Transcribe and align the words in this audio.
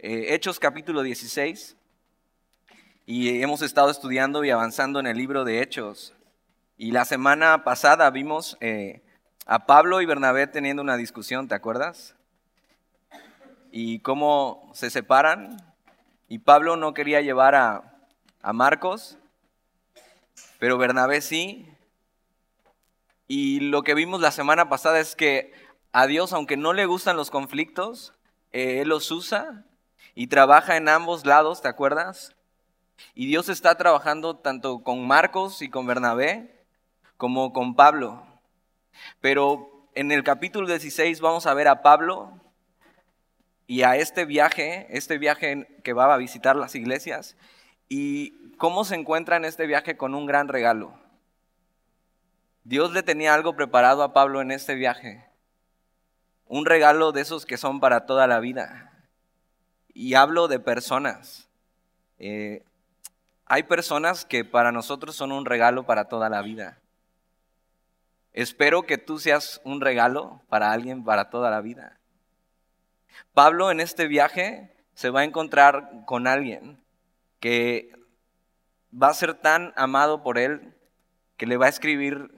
Eh, 0.00 0.32
Hechos 0.32 0.60
capítulo 0.60 1.02
16. 1.02 1.76
Y 3.04 3.42
hemos 3.42 3.62
estado 3.62 3.90
estudiando 3.90 4.44
y 4.44 4.50
avanzando 4.50 5.00
en 5.00 5.08
el 5.08 5.16
libro 5.16 5.42
de 5.42 5.60
Hechos. 5.60 6.14
Y 6.76 6.92
la 6.92 7.04
semana 7.04 7.64
pasada 7.64 8.08
vimos 8.10 8.56
eh, 8.60 9.02
a 9.44 9.66
Pablo 9.66 10.00
y 10.00 10.06
Bernabé 10.06 10.46
teniendo 10.46 10.82
una 10.82 10.96
discusión, 10.96 11.48
¿te 11.48 11.56
acuerdas? 11.56 12.14
Y 13.72 13.98
cómo 13.98 14.70
se 14.72 14.88
separan. 14.88 15.56
Y 16.28 16.38
Pablo 16.38 16.76
no 16.76 16.94
quería 16.94 17.20
llevar 17.20 17.56
a, 17.56 17.98
a 18.40 18.52
Marcos, 18.52 19.18
pero 20.60 20.78
Bernabé 20.78 21.22
sí. 21.22 21.68
Y 23.26 23.58
lo 23.58 23.82
que 23.82 23.94
vimos 23.94 24.20
la 24.20 24.30
semana 24.30 24.68
pasada 24.68 25.00
es 25.00 25.16
que 25.16 25.52
a 25.90 26.06
Dios, 26.06 26.32
aunque 26.32 26.56
no 26.56 26.72
le 26.72 26.86
gustan 26.86 27.16
los 27.16 27.32
conflictos, 27.32 28.14
eh, 28.52 28.82
Él 28.82 28.90
los 28.90 29.10
usa 29.10 29.64
y 30.18 30.26
trabaja 30.26 30.76
en 30.76 30.88
ambos 30.88 31.24
lados, 31.24 31.62
¿te 31.62 31.68
acuerdas? 31.68 32.34
Y 33.14 33.28
Dios 33.28 33.48
está 33.48 33.76
trabajando 33.76 34.34
tanto 34.34 34.82
con 34.82 35.06
Marcos 35.06 35.62
y 35.62 35.70
con 35.70 35.86
Bernabé 35.86 36.66
como 37.16 37.52
con 37.52 37.76
Pablo. 37.76 38.26
Pero 39.20 39.88
en 39.94 40.10
el 40.10 40.24
capítulo 40.24 40.66
16 40.66 41.20
vamos 41.20 41.46
a 41.46 41.54
ver 41.54 41.68
a 41.68 41.82
Pablo 41.82 42.32
y 43.68 43.82
a 43.82 43.94
este 43.94 44.24
viaje, 44.24 44.88
este 44.90 45.18
viaje 45.18 45.68
que 45.84 45.92
va 45.92 46.12
a 46.12 46.16
visitar 46.16 46.56
las 46.56 46.74
iglesias, 46.74 47.36
y 47.88 48.56
cómo 48.56 48.82
se 48.82 48.96
encuentra 48.96 49.36
en 49.36 49.44
este 49.44 49.68
viaje 49.68 49.96
con 49.96 50.16
un 50.16 50.26
gran 50.26 50.48
regalo. 50.48 50.98
Dios 52.64 52.92
le 52.92 53.04
tenía 53.04 53.34
algo 53.34 53.54
preparado 53.54 54.02
a 54.02 54.12
Pablo 54.12 54.40
en 54.40 54.50
este 54.50 54.74
viaje, 54.74 55.28
un 56.48 56.66
regalo 56.66 57.12
de 57.12 57.20
esos 57.20 57.46
que 57.46 57.56
son 57.56 57.78
para 57.78 58.04
toda 58.04 58.26
la 58.26 58.40
vida. 58.40 58.97
Y 59.98 60.14
hablo 60.14 60.46
de 60.46 60.60
personas. 60.60 61.48
Eh, 62.20 62.62
hay 63.46 63.64
personas 63.64 64.24
que 64.24 64.44
para 64.44 64.70
nosotros 64.70 65.16
son 65.16 65.32
un 65.32 65.44
regalo 65.44 65.86
para 65.86 66.04
toda 66.04 66.28
la 66.28 66.40
vida. 66.40 66.78
Espero 68.32 68.84
que 68.84 68.96
tú 68.96 69.18
seas 69.18 69.60
un 69.64 69.80
regalo 69.80 70.40
para 70.48 70.70
alguien 70.70 71.02
para 71.02 71.30
toda 71.30 71.50
la 71.50 71.60
vida. 71.62 71.98
Pablo 73.34 73.72
en 73.72 73.80
este 73.80 74.06
viaje 74.06 74.72
se 74.94 75.10
va 75.10 75.22
a 75.22 75.24
encontrar 75.24 75.90
con 76.06 76.28
alguien 76.28 76.78
que 77.40 77.90
va 78.94 79.08
a 79.08 79.14
ser 79.14 79.34
tan 79.34 79.72
amado 79.74 80.22
por 80.22 80.38
él 80.38 80.76
que 81.36 81.46
le 81.46 81.56
va 81.56 81.66
a 81.66 81.70
escribir 81.70 82.30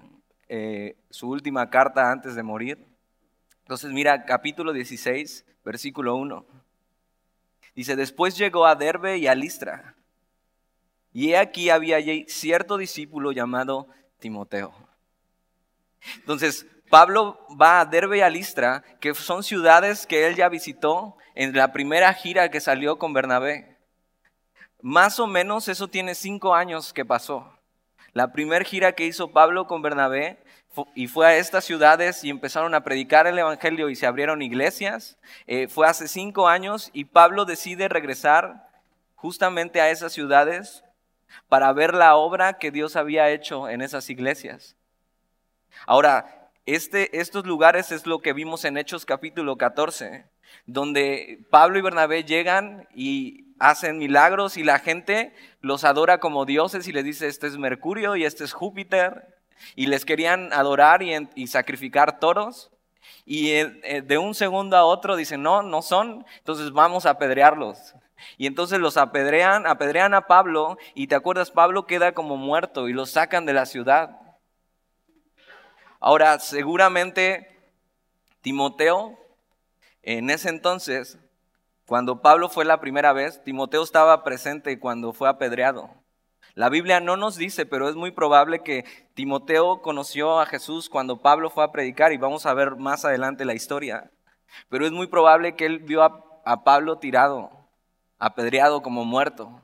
eh, 0.48 0.96
su 1.10 1.28
última 1.28 1.68
carta 1.68 2.10
antes 2.10 2.34
de 2.34 2.42
morir. 2.42 2.86
Entonces 3.64 3.92
mira 3.92 4.24
capítulo 4.24 4.72
16, 4.72 5.44
versículo 5.62 6.16
1. 6.16 6.59
Dice, 7.80 7.96
después 7.96 8.36
llegó 8.36 8.66
a 8.66 8.74
Derbe 8.74 9.16
y 9.16 9.26
a 9.26 9.34
Listra. 9.34 9.94
Y 11.14 11.32
aquí 11.32 11.70
había 11.70 11.96
cierto 12.26 12.76
discípulo 12.76 13.32
llamado 13.32 13.88
Timoteo. 14.18 14.74
Entonces, 16.16 16.66
Pablo 16.90 17.40
va 17.58 17.80
a 17.80 17.86
Derbe 17.86 18.18
y 18.18 18.20
a 18.20 18.28
Listra, 18.28 18.84
que 19.00 19.14
son 19.14 19.42
ciudades 19.42 20.06
que 20.06 20.26
él 20.26 20.36
ya 20.36 20.50
visitó 20.50 21.16
en 21.34 21.56
la 21.56 21.72
primera 21.72 22.12
gira 22.12 22.50
que 22.50 22.60
salió 22.60 22.98
con 22.98 23.14
Bernabé. 23.14 23.78
Más 24.82 25.18
o 25.18 25.26
menos 25.26 25.66
eso 25.68 25.88
tiene 25.88 26.14
cinco 26.14 26.54
años 26.54 26.92
que 26.92 27.06
pasó. 27.06 27.50
La 28.12 28.30
primera 28.30 28.62
gira 28.62 28.92
que 28.92 29.06
hizo 29.06 29.32
Pablo 29.32 29.66
con 29.66 29.80
Bernabé 29.80 30.44
y 30.94 31.08
fue 31.08 31.26
a 31.26 31.36
estas 31.36 31.64
ciudades 31.64 32.22
y 32.24 32.30
empezaron 32.30 32.74
a 32.74 32.84
predicar 32.84 33.26
el 33.26 33.38
Evangelio 33.38 33.90
y 33.90 33.96
se 33.96 34.06
abrieron 34.06 34.42
iglesias. 34.42 35.18
Eh, 35.46 35.68
fue 35.68 35.86
hace 35.86 36.08
cinco 36.08 36.48
años 36.48 36.90
y 36.92 37.04
Pablo 37.04 37.44
decide 37.44 37.88
regresar 37.88 38.68
justamente 39.16 39.80
a 39.80 39.90
esas 39.90 40.12
ciudades 40.12 40.84
para 41.48 41.72
ver 41.72 41.94
la 41.94 42.16
obra 42.16 42.54
que 42.58 42.70
Dios 42.70 42.96
había 42.96 43.30
hecho 43.30 43.68
en 43.68 43.82
esas 43.82 44.10
iglesias. 44.10 44.76
Ahora, 45.86 46.50
este, 46.66 47.20
estos 47.20 47.46
lugares 47.46 47.90
es 47.92 48.06
lo 48.06 48.20
que 48.20 48.32
vimos 48.32 48.64
en 48.64 48.76
Hechos 48.76 49.04
capítulo 49.04 49.56
14, 49.56 50.26
donde 50.66 51.40
Pablo 51.50 51.78
y 51.78 51.82
Bernabé 51.82 52.24
llegan 52.24 52.88
y 52.94 53.54
hacen 53.58 53.98
milagros 53.98 54.56
y 54.56 54.64
la 54.64 54.78
gente 54.78 55.34
los 55.60 55.84
adora 55.84 56.18
como 56.18 56.46
dioses 56.46 56.86
y 56.88 56.92
les 56.92 57.04
dice, 57.04 57.28
este 57.28 57.46
es 57.46 57.58
Mercurio 57.58 58.16
y 58.16 58.24
este 58.24 58.44
es 58.44 58.52
Júpiter 58.52 59.39
y 59.74 59.86
les 59.86 60.04
querían 60.04 60.52
adorar 60.52 61.02
y, 61.02 61.46
sacrificar 61.46 62.18
toros. 62.18 62.70
Y 63.24 63.50
eh, 63.50 64.02
de 64.04 64.18
un 64.18 64.34
segundo 64.34 64.76
a 64.76 64.84
otro 64.84 65.16
dicen, 65.16 65.42
no, 65.42 65.62
no 65.62 65.82
son, 65.82 66.24
entonces 66.38 66.72
vamos 66.72 67.06
a 67.06 67.10
apedrearlos. 67.10 67.94
Y 68.36 68.46
entonces 68.46 68.78
los 68.78 68.96
apedrean, 68.96 69.66
apedrean 69.66 70.14
a 70.14 70.26
Pablo 70.26 70.78
y 70.94 71.06
te 71.06 71.14
acuerdas, 71.14 71.50
Pablo 71.50 71.86
queda 71.86 72.12
como 72.12 72.36
muerto 72.36 72.88
y 72.88 72.92
lo 72.92 73.06
sacan 73.06 73.46
de 73.46 73.54
la 73.54 73.66
ciudad. 73.66 74.18
Ahora, 75.98 76.38
seguramente 76.38 77.58
Timoteo, 78.40 79.18
en 80.02 80.30
ese 80.30 80.48
entonces, 80.48 81.18
cuando 81.86 82.22
Pablo 82.22 82.48
fue 82.48 82.64
la 82.64 82.80
primera 82.80 83.12
vez, 83.12 83.42
Timoteo 83.44 83.82
estaba 83.82 84.24
presente 84.24 84.78
cuando 84.78 85.12
fue 85.12 85.28
apedreado. 85.28 85.90
La 86.54 86.68
Biblia 86.68 87.00
no 87.00 87.16
nos 87.16 87.36
dice, 87.36 87.66
pero 87.66 87.88
es 87.88 87.94
muy 87.94 88.10
probable 88.10 88.60
que 88.60 88.84
Timoteo 89.14 89.82
conoció 89.82 90.40
a 90.40 90.46
Jesús 90.46 90.88
cuando 90.88 91.20
Pablo 91.20 91.50
fue 91.50 91.64
a 91.64 91.72
predicar 91.72 92.12
y 92.12 92.16
vamos 92.16 92.46
a 92.46 92.54
ver 92.54 92.76
más 92.76 93.04
adelante 93.04 93.44
la 93.44 93.54
historia. 93.54 94.10
Pero 94.68 94.86
es 94.86 94.92
muy 94.92 95.06
probable 95.06 95.54
que 95.54 95.66
él 95.66 95.78
vio 95.78 96.02
a, 96.02 96.64
Pablo 96.64 96.98
tirado, 96.98 97.50
apedreado 98.18 98.82
como 98.82 99.04
muerto. 99.04 99.62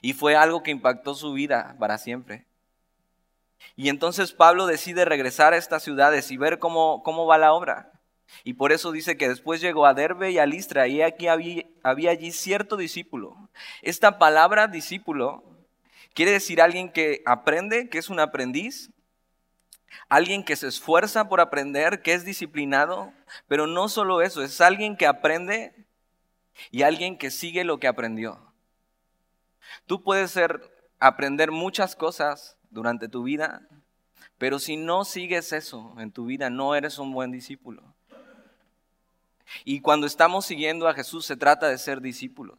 Y 0.00 0.14
fue 0.14 0.36
algo 0.36 0.62
que 0.62 0.70
impactó 0.70 1.14
su 1.14 1.32
vida 1.32 1.76
para 1.78 1.98
siempre. 1.98 2.46
Y 3.74 3.88
entonces 3.90 4.32
Pablo 4.32 4.66
decide 4.66 5.04
regresar 5.04 5.52
a 5.52 5.58
estas 5.58 5.82
ciudades 5.82 6.30
y 6.30 6.36
ver 6.36 6.58
cómo, 6.58 7.02
cómo 7.02 7.26
va 7.26 7.36
la 7.36 7.52
obra. 7.52 7.95
Y 8.44 8.54
por 8.54 8.72
eso 8.72 8.92
dice 8.92 9.16
que 9.16 9.28
después 9.28 9.60
llegó 9.60 9.86
a 9.86 9.94
Derbe 9.94 10.30
y 10.30 10.38
a 10.38 10.46
Listra 10.46 10.88
y 10.88 11.02
aquí 11.02 11.28
había, 11.28 11.64
allí 11.82 12.32
cierto 12.32 12.76
discípulo. 12.76 13.50
Esta 13.82 14.18
palabra 14.18 14.68
discípulo 14.68 15.44
quiere 16.14 16.32
decir 16.32 16.60
alguien 16.60 16.90
que 16.90 17.22
aprende, 17.26 17.88
que 17.88 17.98
es 17.98 18.08
un 18.08 18.20
aprendiz, 18.20 18.90
alguien 20.08 20.44
que 20.44 20.56
se 20.56 20.68
esfuerza 20.68 21.28
por 21.28 21.40
aprender, 21.40 22.02
que 22.02 22.14
es 22.14 22.24
disciplinado, 22.24 23.12
pero 23.48 23.66
no 23.66 23.88
solo 23.88 24.22
eso, 24.22 24.42
es 24.42 24.60
alguien 24.60 24.96
que 24.96 25.06
aprende 25.06 25.86
y 26.70 26.82
alguien 26.82 27.18
que 27.18 27.30
sigue 27.30 27.64
lo 27.64 27.78
que 27.78 27.88
aprendió. 27.88 28.52
Tú 29.86 30.02
puedes 30.02 30.30
ser, 30.30 30.72
aprender 30.98 31.50
muchas 31.50 31.96
cosas 31.96 32.56
durante 32.70 33.08
tu 33.08 33.22
vida, 33.24 33.68
pero 34.38 34.58
si 34.58 34.76
no 34.76 35.04
sigues 35.04 35.52
eso 35.52 35.94
en 35.98 36.12
tu 36.12 36.26
vida, 36.26 36.50
no 36.50 36.74
eres 36.74 36.98
un 36.98 37.12
buen 37.12 37.30
discípulo. 37.30 37.95
Y 39.64 39.80
cuando 39.80 40.06
estamos 40.06 40.44
siguiendo 40.44 40.88
a 40.88 40.94
Jesús 40.94 41.26
se 41.26 41.36
trata 41.36 41.68
de 41.68 41.78
ser 41.78 42.00
discípulos. 42.00 42.58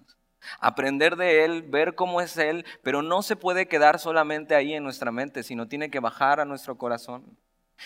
Aprender 0.59 1.15
de 1.15 1.43
Él, 1.43 1.63
ver 1.63 1.95
cómo 1.95 2.21
es 2.21 2.37
Él, 2.37 2.65
pero 2.83 3.01
no 3.01 3.21
se 3.21 3.35
puede 3.35 3.67
quedar 3.67 3.99
solamente 3.99 4.55
ahí 4.55 4.73
en 4.73 4.83
nuestra 4.83 5.11
mente, 5.11 5.43
sino 5.43 5.67
tiene 5.67 5.89
que 5.89 5.99
bajar 5.99 6.39
a 6.39 6.45
nuestro 6.45 6.77
corazón 6.77 7.37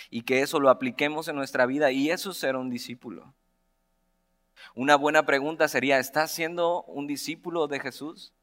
y 0.10 0.22
que 0.22 0.42
eso 0.42 0.60
lo 0.60 0.70
apliquemos 0.70 1.28
en 1.28 1.36
nuestra 1.36 1.66
vida 1.66 1.92
y 1.92 2.12
eso 2.12 2.32
es 2.32 2.38
ser 2.38 2.56
un 2.56 2.70
discípulo. 2.70 3.34
Una 4.76 4.96
buena 4.96 5.26
pregunta 5.26 5.68
sería, 5.68 6.00
¿estás 6.00 6.32
siendo 6.32 6.84
un 6.84 7.08
discípulo 7.08 7.68
de 7.68 7.80
Jesús? 7.80 8.34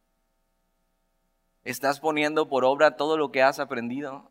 ¿Estás 1.64 2.00
poniendo 2.00 2.48
por 2.48 2.64
obra 2.64 2.96
todo 2.96 3.16
lo 3.16 3.30
que 3.30 3.42
has 3.42 3.60
aprendido? 3.60 4.30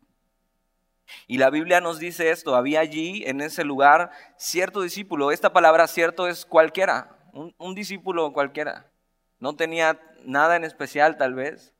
Y 1.26 1.38
la 1.38 1.50
Biblia 1.50 1.80
nos 1.80 1.98
dice 1.98 2.30
esto, 2.30 2.54
había 2.54 2.80
allí 2.80 3.22
en 3.26 3.40
ese 3.40 3.64
lugar 3.64 4.10
cierto 4.36 4.82
discípulo, 4.82 5.30
esta 5.30 5.52
palabra 5.52 5.86
cierto 5.86 6.26
es 6.26 6.44
cualquiera, 6.44 7.16
un, 7.32 7.74
discípulo 7.74 8.32
cualquiera, 8.32 8.90
no 9.38 9.54
tenía 9.54 10.00
nada 10.24 10.56
en 10.56 10.64
especial 10.64 11.16
tal 11.16 11.34
vez, 11.34 11.74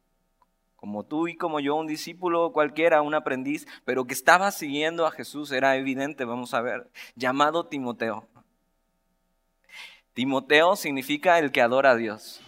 como 0.76 1.04
tú 1.04 1.26
y 1.28 1.36
como 1.36 1.60
yo, 1.60 1.74
un 1.74 1.86
discípulo 1.86 2.52
cualquiera, 2.52 3.02
un 3.02 3.14
aprendiz, 3.14 3.66
pero 3.84 4.06
que 4.06 4.14
estaba 4.14 4.50
siguiendo 4.52 5.06
a 5.06 5.10
Jesús, 5.10 5.50
era 5.50 5.76
evidente, 5.76 6.24
vamos 6.24 6.54
a 6.54 6.60
ver, 6.60 6.88
llamado 7.16 7.66
Timoteo. 7.66 8.28
Timoteo 10.14 10.74
significa 10.76 11.38
el 11.38 11.52
que 11.52 11.62
adora 11.62 11.92
a 11.92 11.96
Dios. 11.96 12.40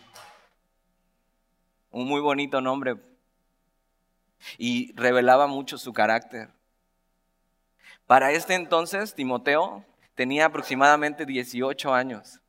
Un 1.91 2.06
muy 2.06 2.21
bonito 2.21 2.61
nombre. 2.61 2.97
Y 4.59 4.93
revelaba 4.94 5.47
mucho 5.47 5.79
su 5.79 5.93
carácter. 5.93 6.50
Para 8.11 8.33
este 8.33 8.55
entonces, 8.55 9.15
Timoteo 9.15 9.85
tenía 10.17 10.47
aproximadamente 10.47 11.25
18 11.25 11.95
años. 11.95 12.41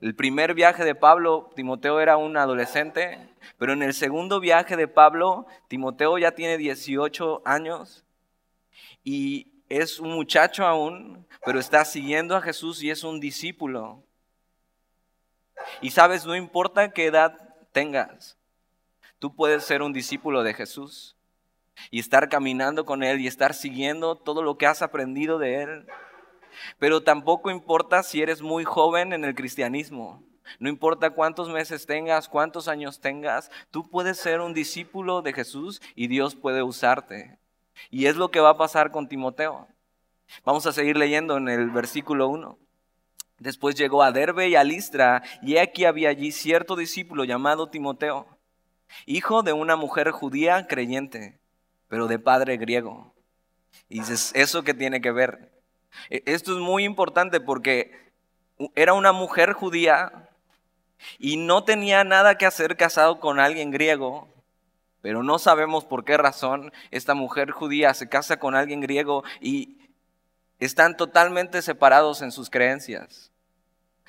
El 0.00 0.16
primer 0.16 0.54
viaje 0.54 0.84
de 0.84 0.96
Pablo, 0.96 1.52
Timoteo 1.54 2.00
era 2.00 2.16
un 2.16 2.36
adolescente, 2.36 3.32
pero 3.58 3.74
en 3.74 3.84
el 3.84 3.94
segundo 3.94 4.40
viaje 4.40 4.76
de 4.76 4.88
Pablo, 4.88 5.46
Timoteo 5.68 6.18
ya 6.18 6.32
tiene 6.32 6.58
18 6.58 7.42
años 7.44 8.04
y 9.04 9.52
es 9.68 10.00
un 10.00 10.12
muchacho 10.12 10.66
aún, 10.66 11.28
pero 11.44 11.60
está 11.60 11.84
siguiendo 11.84 12.34
a 12.34 12.42
Jesús 12.42 12.82
y 12.82 12.90
es 12.90 13.04
un 13.04 13.20
discípulo. 13.20 14.02
Y 15.80 15.92
sabes, 15.92 16.26
no 16.26 16.34
importa 16.34 16.90
qué 16.90 17.06
edad 17.06 17.38
tengas, 17.70 18.36
tú 19.20 19.32
puedes 19.32 19.62
ser 19.62 19.82
un 19.82 19.92
discípulo 19.92 20.42
de 20.42 20.54
Jesús 20.54 21.15
y 21.90 22.00
estar 22.00 22.28
caminando 22.28 22.84
con 22.84 23.02
Él 23.02 23.20
y 23.20 23.26
estar 23.26 23.54
siguiendo 23.54 24.16
todo 24.16 24.42
lo 24.42 24.58
que 24.58 24.66
has 24.66 24.82
aprendido 24.82 25.38
de 25.38 25.62
Él. 25.62 25.86
Pero 26.78 27.02
tampoco 27.02 27.50
importa 27.50 28.02
si 28.02 28.22
eres 28.22 28.42
muy 28.42 28.64
joven 28.64 29.12
en 29.12 29.24
el 29.24 29.34
cristianismo. 29.34 30.22
No 30.58 30.68
importa 30.68 31.10
cuántos 31.10 31.48
meses 31.48 31.86
tengas, 31.86 32.28
cuántos 32.28 32.68
años 32.68 33.00
tengas, 33.00 33.50
tú 33.70 33.90
puedes 33.90 34.18
ser 34.18 34.40
un 34.40 34.54
discípulo 34.54 35.22
de 35.22 35.32
Jesús 35.32 35.82
y 35.94 36.06
Dios 36.06 36.34
puede 36.34 36.62
usarte. 36.62 37.38
Y 37.90 38.06
es 38.06 38.16
lo 38.16 38.30
que 38.30 38.40
va 38.40 38.50
a 38.50 38.56
pasar 38.56 38.90
con 38.90 39.08
Timoteo. 39.08 39.66
Vamos 40.44 40.66
a 40.66 40.72
seguir 40.72 40.96
leyendo 40.96 41.36
en 41.36 41.48
el 41.48 41.70
versículo 41.70 42.28
1. 42.28 42.58
Después 43.38 43.74
llegó 43.74 44.02
a 44.02 44.12
Derbe 44.12 44.48
y 44.48 44.56
a 44.56 44.64
Listra, 44.64 45.22
y 45.42 45.58
aquí 45.58 45.84
había 45.84 46.08
allí 46.08 46.32
cierto 46.32 46.74
discípulo 46.74 47.24
llamado 47.24 47.68
Timoteo, 47.68 48.26
hijo 49.04 49.42
de 49.42 49.52
una 49.52 49.76
mujer 49.76 50.10
judía 50.10 50.66
creyente, 50.66 51.38
pero 51.88 52.06
de 52.06 52.18
padre 52.18 52.56
griego. 52.56 53.14
Y 53.88 54.00
dices, 54.00 54.32
¿eso 54.34 54.62
qué 54.62 54.74
tiene 54.74 55.00
que 55.00 55.12
ver? 55.12 55.52
E, 56.10 56.22
esto 56.26 56.52
es 56.52 56.58
muy 56.58 56.84
importante 56.84 57.40
porque 57.40 58.12
era 58.74 58.94
una 58.94 59.12
mujer 59.12 59.52
judía 59.52 60.30
y 61.18 61.36
no 61.36 61.64
tenía 61.64 62.04
nada 62.04 62.38
que 62.38 62.46
hacer 62.46 62.76
casado 62.76 63.20
con 63.20 63.38
alguien 63.38 63.70
griego, 63.70 64.28
pero 65.02 65.22
no 65.22 65.38
sabemos 65.38 65.84
por 65.84 66.04
qué 66.04 66.16
razón 66.16 66.72
esta 66.90 67.14
mujer 67.14 67.50
judía 67.50 67.94
se 67.94 68.08
casa 68.08 68.38
con 68.38 68.54
alguien 68.54 68.80
griego 68.80 69.24
y 69.40 69.78
están 70.58 70.96
totalmente 70.96 71.62
separados 71.62 72.22
en 72.22 72.32
sus 72.32 72.50
creencias. 72.50 73.30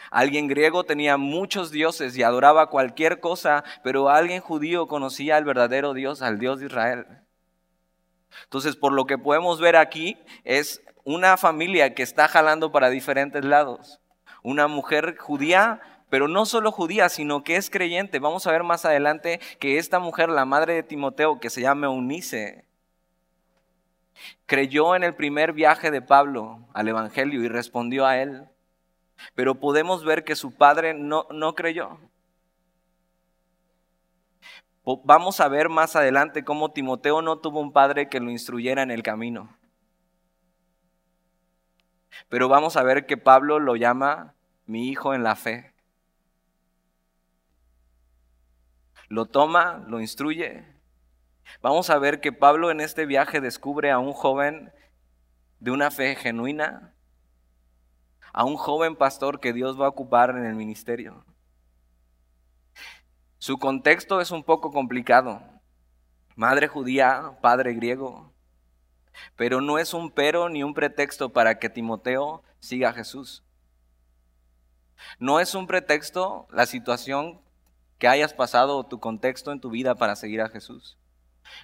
Alguien 0.09 0.47
griego 0.47 0.85
tenía 0.85 1.17
muchos 1.17 1.71
dioses 1.71 2.15
y 2.17 2.23
adoraba 2.23 2.69
cualquier 2.69 3.19
cosa, 3.19 3.63
pero 3.83 4.09
alguien 4.09 4.41
judío 4.41 4.87
conocía 4.87 5.35
al 5.35 5.43
verdadero 5.43 5.93
Dios, 5.93 6.21
al 6.21 6.39
Dios 6.39 6.59
de 6.59 6.67
Israel. 6.67 7.05
Entonces, 8.43 8.75
por 8.75 8.93
lo 8.93 9.05
que 9.05 9.17
podemos 9.17 9.59
ver 9.59 9.75
aquí, 9.75 10.17
es 10.43 10.81
una 11.03 11.37
familia 11.37 11.93
que 11.93 12.03
está 12.03 12.27
jalando 12.27 12.71
para 12.71 12.89
diferentes 12.89 13.43
lados. 13.45 13.99
Una 14.43 14.67
mujer 14.67 15.17
judía, 15.17 15.81
pero 16.09 16.27
no 16.27 16.45
solo 16.45 16.71
judía, 16.71 17.09
sino 17.09 17.43
que 17.43 17.55
es 17.55 17.69
creyente. 17.69 18.19
Vamos 18.19 18.47
a 18.47 18.51
ver 18.51 18.63
más 18.63 18.85
adelante 18.85 19.39
que 19.59 19.77
esta 19.77 19.99
mujer, 19.99 20.29
la 20.29 20.45
madre 20.45 20.73
de 20.73 20.83
Timoteo, 20.83 21.39
que 21.39 21.49
se 21.49 21.61
llama 21.61 21.87
Eunice, 21.87 22.65
creyó 24.45 24.95
en 24.95 25.03
el 25.03 25.15
primer 25.15 25.53
viaje 25.53 25.91
de 25.91 26.01
Pablo 26.01 26.59
al 26.73 26.87
Evangelio 26.87 27.43
y 27.43 27.47
respondió 27.47 28.05
a 28.05 28.17
él. 28.17 28.45
Pero 29.35 29.55
podemos 29.55 30.03
ver 30.03 30.23
que 30.23 30.35
su 30.35 30.55
padre 30.55 30.93
no, 30.93 31.27
no 31.31 31.55
creyó. 31.55 31.97
Vamos 35.03 35.41
a 35.41 35.49
ver 35.49 35.67
más 35.67 35.97
adelante 35.97 36.45
cómo 36.45 36.71
Timoteo 36.71 37.21
no 37.21 37.39
tuvo 37.39 37.59
un 37.59 37.73
padre 37.73 38.07
que 38.07 38.21
lo 38.21 38.31
instruyera 38.31 38.83
en 38.83 38.91
el 38.91 39.03
camino. 39.03 39.57
Pero 42.29 42.47
vamos 42.47 42.77
a 42.77 42.83
ver 42.83 43.05
que 43.05 43.17
Pablo 43.17 43.59
lo 43.59 43.75
llama 43.75 44.33
mi 44.65 44.87
hijo 44.87 45.13
en 45.13 45.23
la 45.23 45.35
fe. 45.35 45.73
Lo 49.09 49.25
toma, 49.25 49.83
lo 49.87 49.99
instruye. 49.99 50.65
Vamos 51.61 51.89
a 51.89 51.99
ver 51.99 52.21
que 52.21 52.31
Pablo 52.31 52.71
en 52.71 52.79
este 52.79 53.05
viaje 53.05 53.41
descubre 53.41 53.91
a 53.91 53.99
un 53.99 54.13
joven 54.13 54.71
de 55.59 55.71
una 55.71 55.91
fe 55.91 56.15
genuina, 56.15 56.93
a 58.31 58.45
un 58.45 58.55
joven 58.55 58.95
pastor 58.95 59.41
que 59.41 59.51
Dios 59.51 59.79
va 59.79 59.87
a 59.87 59.89
ocupar 59.89 60.29
en 60.29 60.45
el 60.45 60.55
ministerio. 60.55 61.25
Su 63.47 63.59
contexto 63.59 64.19
es 64.19 64.31
un 64.31 64.43
poco 64.43 64.73
complicado. 64.73 65.41
Madre 66.35 66.67
judía, 66.67 67.37
padre 67.41 67.73
griego. 67.75 68.33
Pero 69.37 69.61
no 69.61 69.79
es 69.79 69.93
un 69.93 70.11
pero 70.11 70.49
ni 70.49 70.63
un 70.63 70.73
pretexto 70.73 71.31
para 71.31 71.57
que 71.57 71.69
Timoteo 71.69 72.43
siga 72.59 72.89
a 72.89 72.93
Jesús. 72.93 73.45
No 75.17 75.39
es 75.39 75.55
un 75.55 75.65
pretexto 75.65 76.49
la 76.51 76.65
situación 76.65 77.39
que 77.99 78.09
hayas 78.09 78.33
pasado 78.33 78.75
o 78.75 78.85
tu 78.85 78.99
contexto 78.99 79.53
en 79.53 79.61
tu 79.61 79.69
vida 79.69 79.95
para 79.95 80.17
seguir 80.17 80.41
a 80.41 80.49
Jesús. 80.49 80.97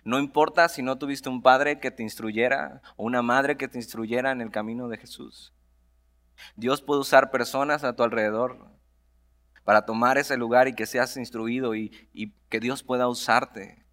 No 0.05 0.19
importa 0.19 0.69
si 0.69 0.83
no 0.83 0.97
tuviste 0.97 1.27
un 1.27 1.41
padre 1.41 1.81
que 1.81 1.91
te 1.91 2.01
instruyera 2.01 2.81
o 2.95 3.03
una 3.03 3.21
madre 3.21 3.57
que 3.57 3.67
te 3.67 3.77
instruyera 3.77 4.31
en 4.31 4.39
el 4.39 4.51
camino 4.51 4.87
de 4.87 4.99
Jesús. 4.99 5.51
Dios 6.55 6.81
puede 6.81 7.01
usar 7.01 7.29
personas 7.29 7.83
a 7.83 7.93
tu 7.93 8.03
alrededor 8.03 8.72
para 9.63 9.85
tomar 9.85 10.17
ese 10.17 10.37
lugar 10.37 10.67
y 10.67 10.75
que 10.75 10.85
seas 10.85 11.15
instruido 11.17 11.75
y, 11.75 11.91
que 12.49 12.59
Dios 12.59 12.83
pueda 12.83 13.07
usarte. 13.07 13.83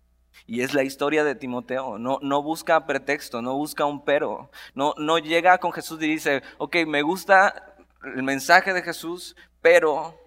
Y 0.46 0.62
es 0.62 0.74
la 0.74 0.82
historia 0.82 1.24
de 1.24 1.34
Timoteo. 1.34 1.98
No, 1.98 2.42
busca 2.42 2.86
pretexto, 2.86 3.40
no 3.42 3.54
busca 3.54 3.84
un 3.84 4.04
pero. 4.04 4.50
No, 4.74 4.94
no 4.98 5.18
llega 5.18 5.58
con 5.58 5.72
Jesús 5.72 6.02
y 6.02 6.06
dice, 6.06 6.42
ok, 6.58 6.76
me 6.86 7.02
gusta 7.02 7.76
el 8.14 8.22
mensaje 8.22 8.72
de 8.72 8.82
Jesús, 8.82 9.36
pero 9.60 10.18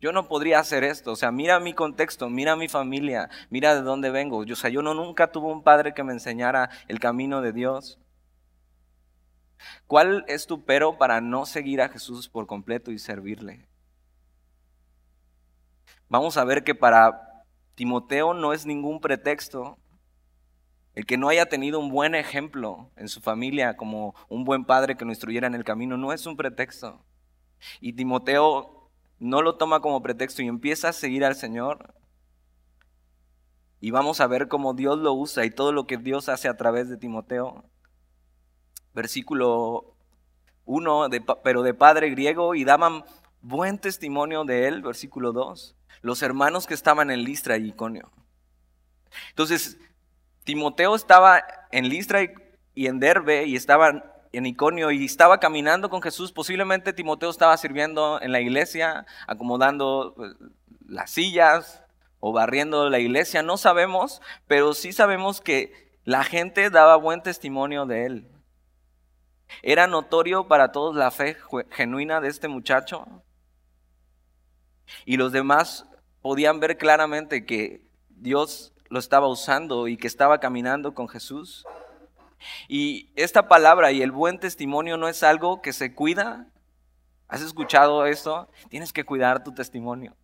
yo 0.00 0.12
no 0.12 0.28
podría 0.28 0.60
hacer 0.60 0.84
esto. 0.84 1.12
O 1.12 1.16
sea, 1.16 1.32
mira 1.32 1.58
mi 1.60 1.74
contexto, 1.74 2.28
mira 2.28 2.54
mi 2.56 2.68
familia, 2.68 3.30
mira 3.50 3.74
de 3.74 3.82
dónde 3.82 4.10
vengo. 4.10 4.44
Yo, 4.44 4.52
o 4.52 4.56
sea, 4.56 4.70
yo 4.70 4.82
no, 4.82 4.94
nunca 4.94 5.32
tuve 5.32 5.52
un 5.52 5.62
padre 5.62 5.94
que 5.94 6.04
me 6.04 6.12
enseñara 6.12 6.70
el 6.86 7.00
camino 7.00 7.40
de 7.40 7.52
Dios. 7.52 7.98
¿Cuál 9.86 10.24
es 10.28 10.46
tu 10.46 10.64
pero 10.64 10.98
para 10.98 11.20
no 11.20 11.46
seguir 11.46 11.80
a 11.82 11.88
Jesús 11.88 12.28
por 12.28 12.46
completo 12.46 12.92
y 12.92 12.98
servirle? 12.98 13.66
Vamos 16.08 16.36
a 16.36 16.44
ver 16.44 16.64
que 16.64 16.74
para 16.74 17.44
Timoteo 17.74 18.34
no 18.34 18.52
es 18.52 18.66
ningún 18.66 19.00
pretexto 19.00 19.78
el 20.94 21.06
que 21.06 21.16
no 21.16 21.28
haya 21.28 21.46
tenido 21.46 21.78
un 21.78 21.90
buen 21.90 22.14
ejemplo 22.14 22.90
en 22.96 23.08
su 23.08 23.20
familia 23.20 23.76
como 23.76 24.14
un 24.28 24.44
buen 24.44 24.64
padre 24.64 24.96
que 24.96 25.04
lo 25.04 25.12
instruyera 25.12 25.46
en 25.46 25.54
el 25.54 25.62
camino, 25.62 25.96
no 25.96 26.12
es 26.12 26.26
un 26.26 26.36
pretexto. 26.36 27.04
Y 27.80 27.92
Timoteo 27.92 28.90
no 29.20 29.42
lo 29.42 29.56
toma 29.56 29.80
como 29.80 30.02
pretexto 30.02 30.42
y 30.42 30.48
empieza 30.48 30.88
a 30.88 30.92
seguir 30.92 31.24
al 31.24 31.36
Señor. 31.36 31.94
Y 33.80 33.92
vamos 33.92 34.20
a 34.20 34.26
ver 34.26 34.48
cómo 34.48 34.74
Dios 34.74 34.98
lo 34.98 35.12
usa 35.12 35.44
y 35.44 35.50
todo 35.50 35.70
lo 35.70 35.86
que 35.86 35.98
Dios 35.98 36.28
hace 36.28 36.48
a 36.48 36.56
través 36.56 36.88
de 36.88 36.96
Timoteo 36.96 37.64
versículo 38.98 39.94
1, 40.64 41.08
pero 41.44 41.62
de 41.62 41.72
padre 41.72 42.10
griego, 42.10 42.56
y 42.56 42.64
daban 42.64 43.04
buen 43.40 43.78
testimonio 43.78 44.44
de 44.44 44.66
él, 44.66 44.82
versículo 44.82 45.32
2, 45.32 45.76
los 46.00 46.22
hermanos 46.22 46.66
que 46.66 46.74
estaban 46.74 47.10
en 47.10 47.24
Listra 47.24 47.56
y 47.56 47.68
Iconio. 47.68 48.10
Entonces, 49.30 49.78
Timoteo 50.44 50.94
estaba 50.94 51.42
en 51.70 51.88
Listra 51.88 52.20
y 52.74 52.86
en 52.86 53.00
Derbe 53.00 53.44
y 53.44 53.56
estaba 53.56 54.14
en 54.32 54.46
Iconio 54.46 54.90
y 54.90 55.04
estaba 55.04 55.40
caminando 55.40 55.90
con 55.90 56.02
Jesús. 56.02 56.32
Posiblemente 56.32 56.92
Timoteo 56.92 57.30
estaba 57.30 57.56
sirviendo 57.56 58.20
en 58.20 58.32
la 58.32 58.40
iglesia, 58.40 59.06
acomodando 59.26 60.14
pues, 60.16 60.34
las 60.86 61.10
sillas 61.10 61.84
o 62.20 62.32
barriendo 62.32 62.88
la 62.90 62.98
iglesia, 62.98 63.42
no 63.42 63.56
sabemos, 63.56 64.20
pero 64.46 64.74
sí 64.74 64.92
sabemos 64.92 65.40
que 65.40 66.00
la 66.04 66.24
gente 66.24 66.70
daba 66.70 66.96
buen 66.96 67.22
testimonio 67.22 67.86
de 67.86 68.06
él. 68.06 68.28
¿Era 69.62 69.86
notorio 69.86 70.48
para 70.48 70.72
todos 70.72 70.96
la 70.96 71.10
fe 71.10 71.36
genuina 71.70 72.20
de 72.20 72.28
este 72.28 72.48
muchacho? 72.48 73.06
Y 75.04 75.16
los 75.16 75.32
demás 75.32 75.86
podían 76.22 76.60
ver 76.60 76.78
claramente 76.78 77.44
que 77.46 77.82
Dios 78.10 78.72
lo 78.88 78.98
estaba 78.98 79.28
usando 79.28 79.88
y 79.88 79.96
que 79.96 80.06
estaba 80.06 80.40
caminando 80.40 80.94
con 80.94 81.08
Jesús. 81.08 81.64
Y 82.68 83.10
esta 83.16 83.48
palabra 83.48 83.92
y 83.92 84.02
el 84.02 84.12
buen 84.12 84.38
testimonio 84.38 84.96
no 84.96 85.08
es 85.08 85.22
algo 85.22 85.60
que 85.62 85.72
se 85.72 85.94
cuida. 85.94 86.46
¿Has 87.28 87.42
escuchado 87.42 88.06
esto? 88.06 88.48
Tienes 88.68 88.92
que 88.92 89.04
cuidar 89.04 89.44
tu 89.44 89.52
testimonio. 89.52 90.16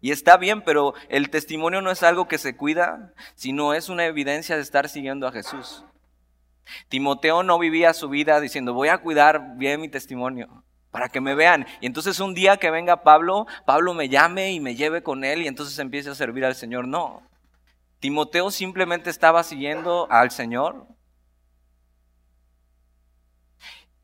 Y 0.00 0.12
está 0.12 0.36
bien, 0.36 0.62
pero 0.62 0.94
el 1.08 1.30
testimonio 1.30 1.80
no 1.80 1.90
es 1.90 2.02
algo 2.02 2.28
que 2.28 2.38
se 2.38 2.56
cuida, 2.56 3.12
sino 3.34 3.74
es 3.74 3.88
una 3.88 4.06
evidencia 4.06 4.56
de 4.56 4.62
estar 4.62 4.88
siguiendo 4.88 5.26
a 5.26 5.32
Jesús. 5.32 5.84
Timoteo 6.88 7.42
no 7.42 7.58
vivía 7.58 7.92
su 7.92 8.08
vida 8.08 8.40
diciendo, 8.40 8.74
voy 8.74 8.88
a 8.88 8.98
cuidar 8.98 9.56
bien 9.56 9.80
mi 9.80 9.88
testimonio 9.88 10.64
para 10.96 11.10
que 11.10 11.20
me 11.20 11.34
vean. 11.34 11.66
Y 11.82 11.86
entonces 11.86 12.20
un 12.20 12.32
día 12.32 12.56
que 12.56 12.70
venga 12.70 13.02
Pablo, 13.02 13.46
Pablo 13.66 13.92
me 13.92 14.08
llame 14.08 14.52
y 14.52 14.60
me 14.60 14.76
lleve 14.76 15.02
con 15.02 15.24
él 15.24 15.42
y 15.42 15.46
entonces 15.46 15.78
empiece 15.78 16.08
a 16.08 16.14
servir 16.14 16.42
al 16.46 16.54
Señor. 16.54 16.88
No. 16.88 17.22
Timoteo 18.00 18.50
simplemente 18.50 19.10
estaba 19.10 19.42
siguiendo 19.42 20.10
al 20.10 20.30
Señor 20.30 20.86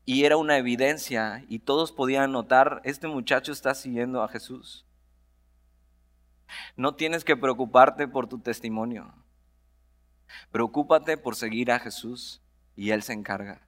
y 0.05 0.25
era 0.25 0.37
una 0.37 0.55
evidencia 0.57 1.43
y 1.47 1.57
todos 1.57 1.91
podían 1.91 2.31
notar, 2.31 2.79
este 2.83 3.07
muchacho 3.07 3.51
está 3.51 3.73
siguiendo 3.73 4.21
a 4.21 4.27
Jesús. 4.27 4.85
No 6.75 6.93
tienes 6.93 7.23
que 7.23 7.35
preocuparte 7.35 8.07
por 8.07 8.27
tu 8.27 8.37
testimonio. 8.37 9.11
Preocúpate 10.51 11.17
por 11.17 11.35
seguir 11.35 11.71
a 11.71 11.79
Jesús 11.79 12.43
y 12.75 12.91
Él 12.91 13.01
se 13.01 13.13
encarga. 13.13 13.67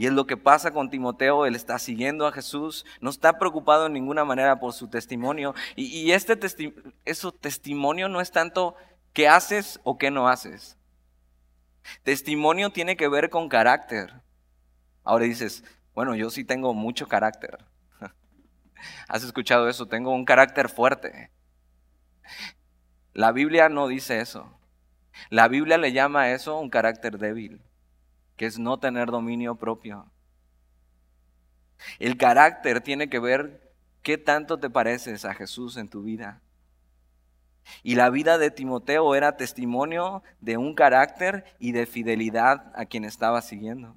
Y 0.00 0.06
es 0.06 0.14
lo 0.14 0.26
que 0.26 0.38
pasa 0.38 0.70
con 0.70 0.88
Timoteo, 0.88 1.44
él 1.44 1.54
está 1.54 1.78
siguiendo 1.78 2.26
a 2.26 2.32
Jesús, 2.32 2.86
no 3.02 3.10
está 3.10 3.38
preocupado 3.38 3.84
en 3.84 3.92
ninguna 3.92 4.24
manera 4.24 4.58
por 4.58 4.72
su 4.72 4.88
testimonio. 4.88 5.54
Y, 5.76 6.12
este 6.12 6.40
eso, 7.04 7.32
testimonio 7.32 8.08
no 8.08 8.22
es 8.22 8.30
tanto 8.30 8.76
qué 9.12 9.28
haces 9.28 9.78
o 9.84 9.98
qué 9.98 10.10
no 10.10 10.26
haces. 10.26 10.78
Testimonio 12.02 12.70
tiene 12.70 12.96
que 12.96 13.08
ver 13.08 13.28
con 13.28 13.50
carácter. 13.50 14.22
Ahora 15.04 15.26
dices, 15.26 15.64
bueno, 15.94 16.14
yo 16.14 16.30
sí 16.30 16.44
tengo 16.44 16.72
mucho 16.72 17.06
carácter. 17.06 17.58
¿Has 19.06 19.22
escuchado 19.22 19.68
eso? 19.68 19.84
Tengo 19.84 20.14
un 20.14 20.24
carácter 20.24 20.70
fuerte. 20.70 21.30
La 23.12 23.32
Biblia 23.32 23.68
no 23.68 23.86
dice 23.86 24.22
eso. 24.22 24.50
La 25.28 25.46
Biblia 25.48 25.76
le 25.76 25.92
llama 25.92 26.22
a 26.22 26.30
eso 26.30 26.58
un 26.58 26.70
carácter 26.70 27.18
débil 27.18 27.60
que 28.40 28.46
es 28.46 28.58
no 28.58 28.78
tener 28.78 29.10
dominio 29.10 29.56
propio. 29.56 30.10
El 31.98 32.16
carácter 32.16 32.80
tiene 32.80 33.10
que 33.10 33.18
ver 33.18 33.70
qué 34.00 34.16
tanto 34.16 34.58
te 34.58 34.70
pareces 34.70 35.26
a 35.26 35.34
Jesús 35.34 35.76
en 35.76 35.90
tu 35.90 36.00
vida. 36.02 36.40
Y 37.82 37.96
la 37.96 38.08
vida 38.08 38.38
de 38.38 38.50
Timoteo 38.50 39.14
era 39.14 39.36
testimonio 39.36 40.22
de 40.40 40.56
un 40.56 40.74
carácter 40.74 41.54
y 41.58 41.72
de 41.72 41.84
fidelidad 41.84 42.72
a 42.74 42.86
quien 42.86 43.04
estaba 43.04 43.42
siguiendo. 43.42 43.94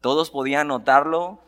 Todos 0.00 0.30
podían 0.30 0.68
notarlo. 0.68 1.42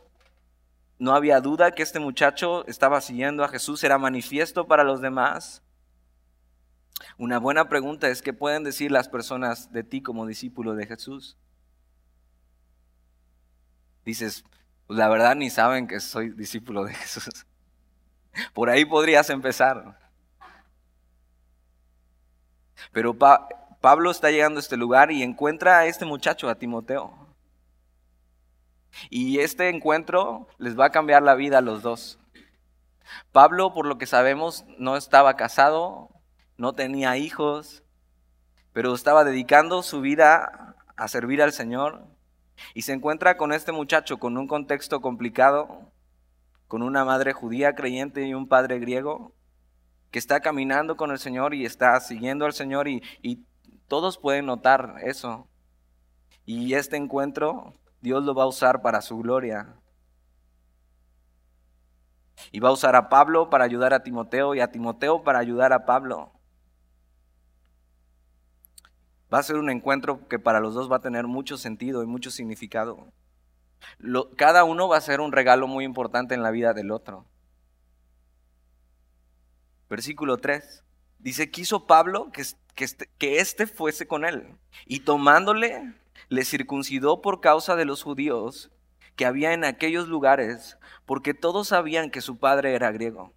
No 0.98 1.14
había 1.14 1.40
duda 1.40 1.76
que 1.76 1.84
este 1.84 2.00
muchacho 2.00 2.66
estaba 2.66 3.00
siguiendo 3.00 3.44
a 3.44 3.48
Jesús, 3.48 3.84
era 3.84 3.98
manifiesto 3.98 4.66
para 4.66 4.82
los 4.82 5.00
demás. 5.00 5.62
Una 7.16 7.38
buena 7.38 7.68
pregunta 7.68 8.08
es, 8.08 8.22
¿qué 8.22 8.32
pueden 8.32 8.64
decir 8.64 8.90
las 8.90 9.08
personas 9.08 9.72
de 9.72 9.82
ti 9.84 10.02
como 10.02 10.26
discípulo 10.26 10.74
de 10.74 10.86
Jesús? 10.86 11.36
Dices, 14.04 14.44
pues 14.86 14.98
la 14.98 15.08
verdad 15.08 15.36
ni 15.36 15.50
saben 15.50 15.86
que 15.86 16.00
soy 16.00 16.30
discípulo 16.30 16.84
de 16.84 16.94
Jesús. 16.94 17.46
Por 18.54 18.70
ahí 18.70 18.84
podrías 18.84 19.30
empezar. 19.30 19.98
Pero 22.92 23.16
Pablo 23.18 24.10
está 24.10 24.30
llegando 24.30 24.58
a 24.58 24.62
este 24.62 24.76
lugar 24.76 25.10
y 25.10 25.22
encuentra 25.22 25.78
a 25.78 25.86
este 25.86 26.04
muchacho, 26.04 26.48
a 26.48 26.54
Timoteo. 26.54 27.12
Y 29.10 29.40
este 29.40 29.68
encuentro 29.68 30.48
les 30.58 30.78
va 30.78 30.86
a 30.86 30.90
cambiar 30.90 31.22
la 31.22 31.34
vida 31.34 31.58
a 31.58 31.62
los 31.62 31.82
dos. 31.82 32.18
Pablo, 33.32 33.72
por 33.72 33.86
lo 33.86 33.98
que 33.98 34.06
sabemos, 34.06 34.64
no 34.78 34.96
estaba 34.96 35.36
casado, 35.36 36.10
no 36.58 36.74
tenía 36.74 37.16
hijos, 37.16 37.82
pero 38.72 38.94
estaba 38.94 39.24
dedicando 39.24 39.82
su 39.82 40.00
vida 40.00 40.76
a 40.96 41.08
servir 41.08 41.40
al 41.40 41.52
Señor 41.52 42.06
y 42.74 42.82
se 42.82 42.92
encuentra 42.92 43.36
con 43.36 43.52
este 43.52 43.72
muchacho 43.72 44.18
con 44.18 44.36
un 44.36 44.46
contexto 44.46 45.00
complicado, 45.00 45.92
con 46.66 46.82
una 46.82 47.04
madre 47.04 47.32
judía 47.32 47.74
creyente 47.74 48.26
y 48.26 48.34
un 48.34 48.48
padre 48.48 48.78
griego, 48.80 49.32
que 50.10 50.18
está 50.18 50.40
caminando 50.40 50.96
con 50.96 51.10
el 51.10 51.18
Señor 51.18 51.54
y 51.54 51.64
está 51.64 51.98
siguiendo 52.00 52.44
al 52.44 52.52
Señor 52.52 52.88
y, 52.88 53.02
y 53.22 53.44
todos 53.86 54.18
pueden 54.18 54.46
notar 54.46 54.96
eso. 55.02 55.48
Y 56.44 56.74
este 56.74 56.96
encuentro 56.96 57.74
Dios 58.00 58.24
lo 58.24 58.34
va 58.34 58.44
a 58.44 58.48
usar 58.48 58.82
para 58.82 59.00
su 59.00 59.18
gloria. 59.18 59.74
Y 62.52 62.60
va 62.60 62.68
a 62.68 62.72
usar 62.72 62.96
a 62.96 63.08
Pablo 63.08 63.50
para 63.50 63.64
ayudar 63.64 63.92
a 63.92 64.02
Timoteo 64.02 64.54
y 64.54 64.60
a 64.60 64.70
Timoteo 64.70 65.22
para 65.22 65.40
ayudar 65.40 65.72
a 65.72 65.84
Pablo. 65.84 66.37
Va 69.32 69.38
a 69.38 69.42
ser 69.42 69.56
un 69.56 69.70
encuentro 69.70 70.26
que 70.28 70.38
para 70.38 70.60
los 70.60 70.74
dos 70.74 70.90
va 70.90 70.96
a 70.96 71.02
tener 71.02 71.26
mucho 71.26 71.58
sentido 71.58 72.02
y 72.02 72.06
mucho 72.06 72.30
significado. 72.30 73.12
cada 74.36 74.64
uno 74.64 74.88
va 74.88 74.96
a 74.96 75.02
ser 75.02 75.20
un 75.20 75.32
regalo 75.32 75.66
muy 75.66 75.84
importante 75.84 76.34
en 76.34 76.42
la 76.42 76.50
vida 76.50 76.72
del 76.72 76.90
otro. 76.90 77.26
Versículo 79.88 80.38
3. 80.38 80.84
Dice, 81.18 81.50
quiso 81.50 81.86
Pablo 81.86 82.30
que, 82.32 82.42
este, 82.84 83.10
que 83.18 83.40
éste 83.40 83.66
fuese 83.66 84.06
con 84.06 84.24
él. 84.24 84.56
Y 84.86 85.00
tomándole, 85.00 85.94
le 86.28 86.44
circuncidó 86.44 87.20
por 87.20 87.40
causa 87.40 87.76
de 87.76 87.84
los 87.84 88.02
judíos 88.02 88.70
que 89.16 89.26
había 89.26 89.52
en 89.52 89.64
aquellos 89.64 90.06
lugares, 90.06 90.78
porque 91.04 91.34
todos 91.34 91.68
sabían 91.68 92.10
que 92.10 92.20
su 92.20 92.38
padre 92.38 92.74
era 92.74 92.92
griego. 92.92 93.32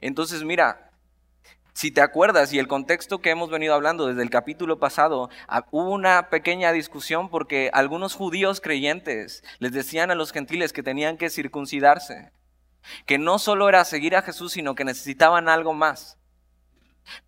Entonces, 0.00 0.44
mira, 0.44 0.87
si 1.78 1.92
te 1.92 2.00
acuerdas, 2.00 2.52
y 2.52 2.58
el 2.58 2.66
contexto 2.66 3.20
que 3.20 3.30
hemos 3.30 3.50
venido 3.50 3.72
hablando 3.72 4.08
desde 4.08 4.24
el 4.24 4.30
capítulo 4.30 4.80
pasado, 4.80 5.30
ah, 5.46 5.64
hubo 5.70 5.90
una 5.90 6.28
pequeña 6.28 6.72
discusión 6.72 7.30
porque 7.30 7.70
algunos 7.72 8.14
judíos 8.14 8.60
creyentes 8.60 9.44
les 9.60 9.70
decían 9.70 10.10
a 10.10 10.16
los 10.16 10.32
gentiles 10.32 10.72
que 10.72 10.82
tenían 10.82 11.16
que 11.16 11.30
circuncidarse, 11.30 12.32
que 13.06 13.16
no 13.18 13.38
solo 13.38 13.68
era 13.68 13.84
seguir 13.84 14.16
a 14.16 14.22
Jesús, 14.22 14.54
sino 14.54 14.74
que 14.74 14.84
necesitaban 14.84 15.48
algo 15.48 15.72
más. 15.72 16.18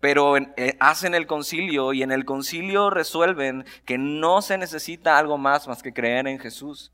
Pero 0.01 0.35
eh, 0.35 0.75
hacen 0.81 1.15
el 1.15 1.27
concilio 1.27 1.93
y 1.93 2.03
en 2.03 2.11
el 2.11 2.25
concilio 2.25 2.89
resuelven 2.89 3.63
que 3.85 3.97
no 3.97 4.41
se 4.41 4.57
necesita 4.57 5.17
algo 5.17 5.37
más 5.37 5.69
más 5.69 5.81
que 5.81 5.93
creer 5.93 6.27
en 6.27 6.39
Jesús. 6.39 6.91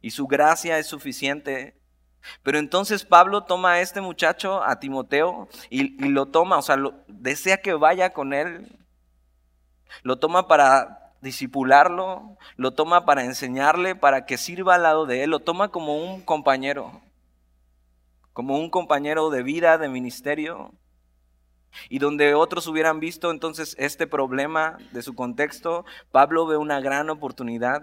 Y 0.00 0.12
su 0.12 0.28
gracia 0.28 0.78
es 0.78 0.86
suficiente 0.86 1.79
pero 2.42 2.58
entonces 2.58 3.04
Pablo 3.04 3.42
toma 3.44 3.72
a 3.72 3.80
este 3.80 4.00
muchacho, 4.00 4.62
a 4.62 4.78
Timoteo, 4.80 5.48
y, 5.68 6.08
lo 6.08 6.26
toma, 6.26 6.58
o 6.58 6.62
sea, 6.62 6.76
desea 7.08 7.58
que 7.58 7.74
vaya 7.74 8.12
con 8.12 8.32
él. 8.32 8.78
Lo 10.02 10.18
toma 10.18 10.46
para 10.46 11.14
disipularlo, 11.20 12.36
lo 12.56 12.72
toma 12.72 13.04
para 13.04 13.24
enseñarle, 13.24 13.94
para 13.94 14.24
que 14.24 14.38
sirva 14.38 14.76
al 14.76 14.82
lado 14.82 15.06
de 15.06 15.24
él, 15.24 15.30
lo 15.30 15.40
toma 15.40 15.68
como 15.68 15.96
un 15.96 16.22
compañero, 16.22 17.02
como 18.32 18.56
un 18.56 18.70
compañero 18.70 19.30
de 19.30 19.42
vida, 19.42 19.78
de 19.78 19.88
ministerio. 19.88 20.72
Y 21.88 22.00
donde 22.00 22.34
otros 22.34 22.66
hubieran 22.66 22.98
visto 22.98 23.30
entonces 23.30 23.76
este 23.78 24.08
problema 24.08 24.76
de 24.90 25.02
su 25.02 25.14
contexto, 25.14 25.84
Pablo 26.10 26.46
ve 26.46 26.56
una 26.56 26.80
gran 26.80 27.10
oportunidad 27.10 27.82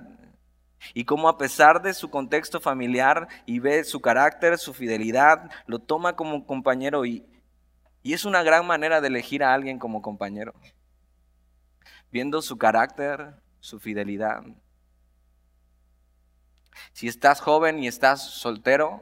y 0.94 1.06
cómo 1.06 1.30
a 1.30 1.38
pesar 1.38 1.82
de 1.82 1.94
su 1.94 2.10
contexto 2.10 2.60
familiar 2.60 3.28
y 3.46 3.60
ve 3.60 3.84
su 3.84 4.00
carácter, 4.00 4.58
su 4.58 4.74
fidelidad, 4.74 5.50
lo 5.66 5.80
toma 5.80 6.16
como 6.16 6.46
compañero 6.46 7.06
y, 7.06 7.26
y 8.04 8.14
es 8.14 8.26
una 8.26 8.44
gran 8.44 8.66
manera 8.66 9.02
de 9.02 9.08
elegir 9.08 9.44
a 9.44 9.54
alguien 9.54 9.80
como 9.80 10.02
compañero. 10.02 10.54
Viendo 12.12 12.42
su 12.42 12.58
carácter, 12.58 13.36
su 13.60 13.80
fidelidad. 13.80 14.44
Si 16.94 17.08
estás 17.08 17.42
joven 17.42 17.84
y 17.84 17.88
estás 17.88 18.24
soltero, 18.24 19.02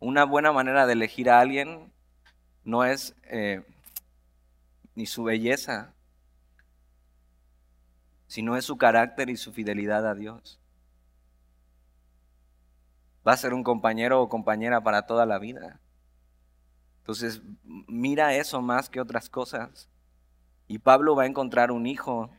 una 0.00 0.24
buena 0.24 0.52
manera 0.52 0.86
de 0.86 0.92
elegir 0.92 1.30
a 1.30 1.40
alguien 1.40 1.92
no 2.64 2.84
es 2.84 3.14
eh, 3.24 3.62
ni 4.94 5.06
su 5.06 5.24
belleza, 5.24 5.94
sino 8.28 8.56
es 8.56 8.64
su 8.64 8.76
carácter 8.76 9.30
y 9.30 9.36
su 9.36 9.52
fidelidad 9.52 10.06
a 10.06 10.14
Dios. 10.14 10.60
Va 13.26 13.32
a 13.32 13.36
ser 13.36 13.52
un 13.52 13.64
compañero 13.64 14.22
o 14.22 14.28
compañera 14.28 14.80
para 14.82 15.06
toda 15.06 15.26
la 15.26 15.38
vida. 15.38 15.80
Entonces, 17.00 17.42
mira 17.64 18.34
eso 18.34 18.62
más 18.62 18.88
que 18.88 19.00
otras 19.00 19.28
cosas. 19.28 19.88
Y 20.68 20.78
Pablo 20.78 21.16
va 21.16 21.24
a 21.24 21.26
encontrar 21.26 21.72
un 21.72 21.86
hijo 21.86 22.30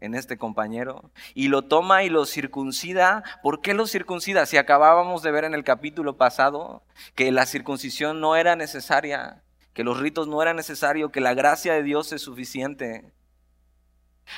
en 0.00 0.14
este 0.14 0.38
compañero 0.38 1.10
y 1.34 1.48
lo 1.48 1.62
toma 1.62 2.02
y 2.02 2.08
lo 2.08 2.26
circuncida. 2.26 3.22
¿Por 3.42 3.60
qué 3.60 3.72
lo 3.72 3.86
circuncida? 3.86 4.46
Si 4.46 4.56
acabábamos 4.56 5.22
de 5.22 5.30
ver 5.30 5.44
en 5.44 5.54
el 5.54 5.62
capítulo 5.62 6.16
pasado 6.16 6.82
que 7.14 7.30
la 7.30 7.46
circuncisión 7.46 8.20
no 8.20 8.34
era 8.34 8.56
necesaria, 8.56 9.42
que 9.72 9.84
los 9.84 10.00
ritos 10.00 10.26
no 10.26 10.42
eran 10.42 10.56
necesarios, 10.56 11.12
que 11.12 11.20
la 11.20 11.34
gracia 11.34 11.74
de 11.74 11.84
Dios 11.84 12.12
es 12.12 12.22
suficiente. 12.22 13.12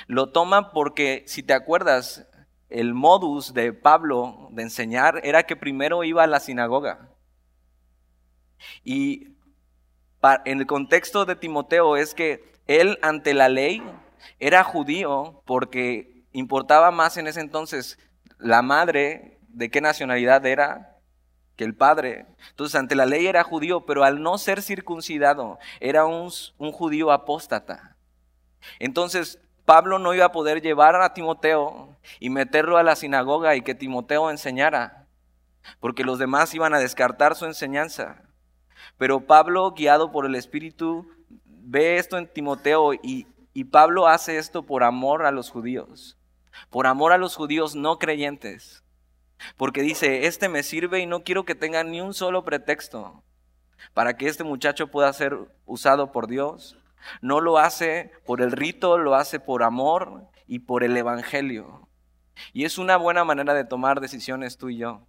Lo 0.07 0.31
toma 0.31 0.71
porque, 0.73 1.25
si 1.27 1.43
te 1.43 1.55
acuerdas, 1.55 2.27
el 2.69 2.95
modus 2.95 3.55
de 3.55 3.73
Pablo 3.73 4.49
de 4.51 4.63
enseñar 4.63 5.21
era 5.25 5.43
que 5.45 5.57
primero 5.57 6.05
iba 6.05 6.23
a 6.23 6.27
la 6.27 6.41
sinagoga. 6.41 7.11
Y 8.85 9.29
en 10.45 10.61
el 10.61 10.67
contexto 10.67 11.25
de 11.25 11.37
Timoteo 11.37 11.97
es 11.97 12.15
que 12.15 12.53
él 12.67 12.99
ante 13.03 13.35
la 13.35 13.49
ley 13.49 13.83
era 14.39 14.63
judío 14.65 15.43
porque 15.47 16.25
importaba 16.33 16.91
más 16.91 17.17
en 17.17 17.27
ese 17.27 17.41
entonces 17.41 17.99
la 18.39 18.63
madre 18.63 19.39
de 19.49 19.71
qué 19.71 19.81
nacionalidad 19.81 20.45
era 20.47 20.99
que 21.57 21.65
el 21.65 21.75
padre. 21.75 22.27
Entonces 22.51 22.75
ante 22.77 22.95
la 22.95 23.07
ley 23.07 23.27
era 23.27 23.43
judío, 23.43 23.85
pero 23.85 24.05
al 24.05 24.23
no 24.23 24.39
ser 24.39 24.63
circuncidado 24.63 25.59
era 25.81 26.07
un, 26.07 26.31
judío 26.73 27.13
apóstata. 27.13 27.97
Entonces 28.79 29.39
Pablo 29.65 29.99
no 29.99 30.15
iba 30.15 30.27
a 30.27 30.33
poder 30.33 30.61
llevar 30.61 30.97
a 30.97 31.15
Timoteo 31.15 31.97
y 32.19 32.31
meterlo 32.31 32.79
a 32.79 32.83
la 32.83 32.97
sinagoga 32.97 33.55
y 33.57 33.63
que 33.63 33.75
Timoteo 33.75 34.31
enseñara, 34.31 35.07
porque 35.81 36.05
los 36.05 36.19
demás 36.19 36.55
iban 36.55 36.75
a 36.75 36.79
descartar 36.79 37.37
su 37.37 37.47
enseñanza. 37.47 38.23
Pero 38.99 39.21
Pablo, 39.21 39.71
guiado 39.73 40.11
por 40.11 40.27
el 40.27 40.35
Espíritu, 40.35 41.07
ve 41.45 41.97
esto 41.97 42.19
en 42.19 42.27
Timoteo 42.27 42.95
y, 42.95 43.27
y 43.55 43.65
Pablo 43.65 44.09
hace 44.09 44.39
esto 44.39 44.63
por 44.63 44.83
amor 44.83 45.25
a 45.25 45.31
los 45.31 45.51
judíos. 45.51 46.19
por 46.71 46.87
amor 46.87 47.13
a 47.13 47.19
los 47.19 47.35
judíos 47.35 47.75
no 47.75 47.99
creyentes, 47.99 48.85
porque 49.57 49.83
dice, 49.83 50.27
este 50.27 50.49
me 50.49 50.63
sirve 50.63 51.01
y 51.01 51.07
no 51.07 51.25
quiero 51.25 51.45
que 51.45 51.55
tenga 51.55 51.83
ni 51.83 52.01
un 52.01 52.15
solo 52.15 52.45
pretexto 52.45 53.23
para 53.95 54.17
que 54.17 54.29
este 54.29 54.45
muchacho 54.45 54.89
pueda 54.89 55.13
ser 55.13 55.37
usado 55.67 56.13
por 56.13 56.29
Dios. 56.29 56.77
No 57.21 57.41
lo 57.41 57.59
hace 57.59 58.13
por 58.27 58.41
el 58.41 58.53
rito, 58.53 58.99
lo 58.99 59.15
hace 59.15 59.41
por 59.41 59.63
amor 59.63 60.29
y 60.47 60.61
por 60.61 60.85
el 60.85 60.97
Evangelio. 60.97 61.89
Y 62.53 62.65
es 62.65 62.79
una 62.79 62.97
buena 62.97 63.25
manera 63.25 63.55
de 63.55 63.65
tomar 63.65 64.01
decisiones 64.01 64.57
tú 64.57 64.69
y 64.69 64.79
yo. 64.79 65.07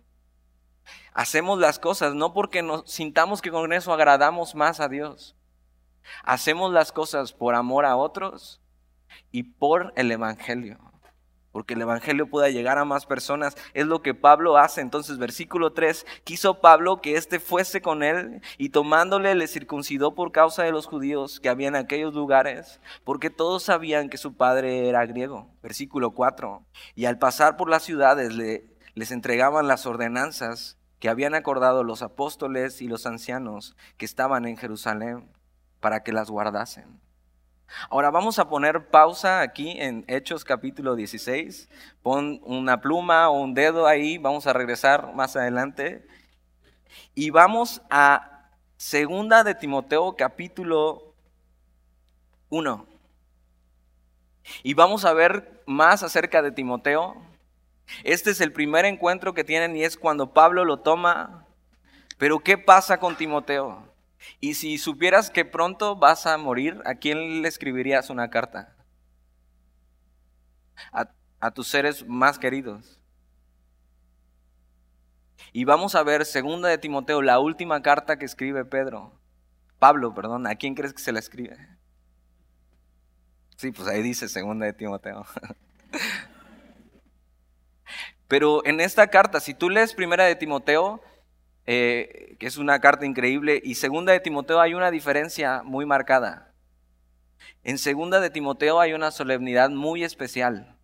Hacemos 1.14 1.60
las 1.60 1.80
cosas 1.80 2.14
no 2.14 2.34
porque 2.34 2.62
nos 2.62 2.90
sintamos 2.92 3.42
que 3.42 3.52
con 3.52 3.72
eso 3.74 3.94
agradamos 3.94 4.56
más 4.56 4.80
a 4.80 4.90
Dios. 4.90 5.36
Hacemos 6.24 6.72
las 6.74 6.92
cosas 6.92 7.32
por 7.32 7.56
amor 7.56 7.86
a 7.86 7.96
otros 7.96 8.62
y 9.32 9.44
por 9.44 9.94
el 9.96 10.12
Evangelio 10.12 10.93
porque 11.54 11.76
el 11.76 11.82
Evangelio 11.82 12.28
pueda 12.28 12.50
llegar 12.50 12.78
a 12.78 12.84
más 12.84 13.06
personas. 13.06 13.56
Es 13.74 13.86
lo 13.86 14.02
que 14.02 14.14
Pablo 14.14 14.58
hace. 14.58 14.82
Entonces, 14.82 15.18
versículo 15.18 15.72
3, 15.72 16.06
quiso 16.26 16.60
Pablo 16.60 17.00
que 17.00 17.16
éste 17.16 17.40
fuese 17.40 17.82
con 17.82 18.04
él 18.04 18.42
y 18.58 18.70
tomándole 18.70 19.34
le 19.36 19.48
circuncidó 19.48 20.16
por 20.16 20.34
causa 20.34 20.64
de 20.64 20.72
los 20.72 20.88
judíos 20.88 21.40
que 21.40 21.50
había 21.50 21.70
en 21.70 21.76
aquellos 21.76 22.14
lugares, 22.14 22.82
porque 23.06 23.30
todos 23.30 23.64
sabían 23.64 24.10
que 24.10 24.18
su 24.18 24.34
padre 24.34 24.90
era 24.90 25.06
griego. 25.06 25.48
Versículo 25.62 26.12
4, 26.12 26.66
y 26.96 27.06
al 27.06 27.20
pasar 27.20 27.56
por 27.56 27.70
las 27.70 27.84
ciudades 27.84 28.34
le, 28.36 28.66
les 28.96 29.12
entregaban 29.12 29.68
las 29.68 29.86
ordenanzas 29.86 30.78
que 31.00 31.10
habían 31.10 31.36
acordado 31.36 31.84
los 31.84 32.02
apóstoles 32.02 32.82
y 32.82 32.88
los 32.88 33.06
ancianos 33.06 33.76
que 33.98 34.06
estaban 34.06 34.46
en 34.46 34.58
Jerusalén 34.58 35.30
para 35.80 36.02
que 36.02 36.14
las 36.14 36.30
guardasen. 36.30 37.00
Ahora 37.90 38.12
vamos 38.12 38.40
a 38.40 38.50
poner 38.50 38.90
pausa 38.90 39.42
aquí 39.42 39.72
en 39.80 40.06
Hechos 40.08 40.44
capítulo 40.44 40.96
16. 40.96 41.70
Pon 42.02 42.40
una 42.44 42.82
pluma 42.82 43.30
o 43.30 43.42
un 43.42 43.54
dedo 43.54 43.88
ahí, 43.88 44.18
vamos 44.18 44.48
a 44.48 44.54
regresar 44.54 45.14
más 45.14 45.36
adelante. 45.36 46.06
Y 47.16 47.30
vamos 47.30 47.82
a 47.90 48.50
Segunda 48.78 49.44
de 49.44 49.56
Timoteo 49.56 50.16
capítulo 50.16 51.16
1. 52.50 52.86
Y 54.62 54.74
vamos 54.74 55.06
a 55.06 55.14
ver 55.14 55.64
más 55.66 56.04
acerca 56.04 56.42
de 56.42 56.52
Timoteo. 56.52 57.16
Este 58.04 58.32
es 58.32 58.42
el 58.42 58.52
primer 58.52 58.86
encuentro 58.86 59.34
que 59.34 59.44
tienen 59.44 59.76
y 59.76 59.84
es 59.84 59.98
cuando 59.98 60.34
Pablo 60.34 60.66
lo 60.66 60.80
toma. 60.80 61.46
Pero 62.18 62.40
¿qué 62.40 62.58
pasa 62.58 63.00
con 63.00 63.16
Timoteo? 63.16 63.93
Y 64.40 64.56
si 64.56 64.78
supieras 64.78 65.30
que 65.30 65.46
pronto 65.46 65.96
vas 65.96 66.26
a 66.26 66.38
morir, 66.38 66.82
¿a 66.86 66.96
quién 66.96 67.42
le 67.42 67.48
escribirías 67.48 68.10
una 68.10 68.30
carta? 68.30 68.76
A, 70.92 71.52
tus 71.52 71.68
seres 71.68 72.08
más 72.08 72.40
queridos. 72.40 73.00
Y 75.52 75.66
vamos 75.66 75.96
a 75.96 76.04
ver 76.04 76.26
segunda 76.26 76.70
de 76.70 76.78
Timoteo, 76.78 77.22
la 77.22 77.40
última 77.40 77.82
carta 77.82 78.18
que 78.18 78.26
escribe 78.26 78.64
Pedro. 78.66 79.20
Pablo, 79.78 80.14
perdón, 80.14 80.48
¿a 80.48 80.56
quién 80.56 80.74
crees 80.74 80.94
que 80.94 81.02
se 81.02 81.12
la 81.12 81.20
escribe? 81.20 81.58
Sí, 83.58 83.72
pues 83.72 83.88
ahí 83.88 84.02
dice 84.02 84.30
segunda 84.30 84.66
de 84.66 84.74
Timoteo. 84.74 85.26
Pero 88.28 88.66
en 88.66 88.80
esta 88.80 89.08
carta, 89.08 89.40
si 89.40 89.54
tú 89.54 89.70
lees 89.70 89.94
primera 89.94 90.24
de 90.24 90.36
Timoteo, 90.36 91.02
eh, 91.66 92.36
que 92.40 92.48
es 92.48 92.58
una 92.58 92.80
carta 92.80 93.06
increíble, 93.06 93.62
y 93.64 93.76
segunda 93.76 94.12
de 94.12 94.20
Timoteo 94.20 94.60
hay 94.60 94.74
una 94.74 94.92
diferencia 94.92 95.64
muy 95.64 95.86
marcada. 95.86 96.54
En 97.64 97.78
segunda 97.78 98.20
de 98.20 98.30
Timoteo 98.30 98.80
hay 98.80 98.94
una 98.94 99.12
solemnidad 99.12 99.70
muy 99.70 100.04
especial. 100.04 100.78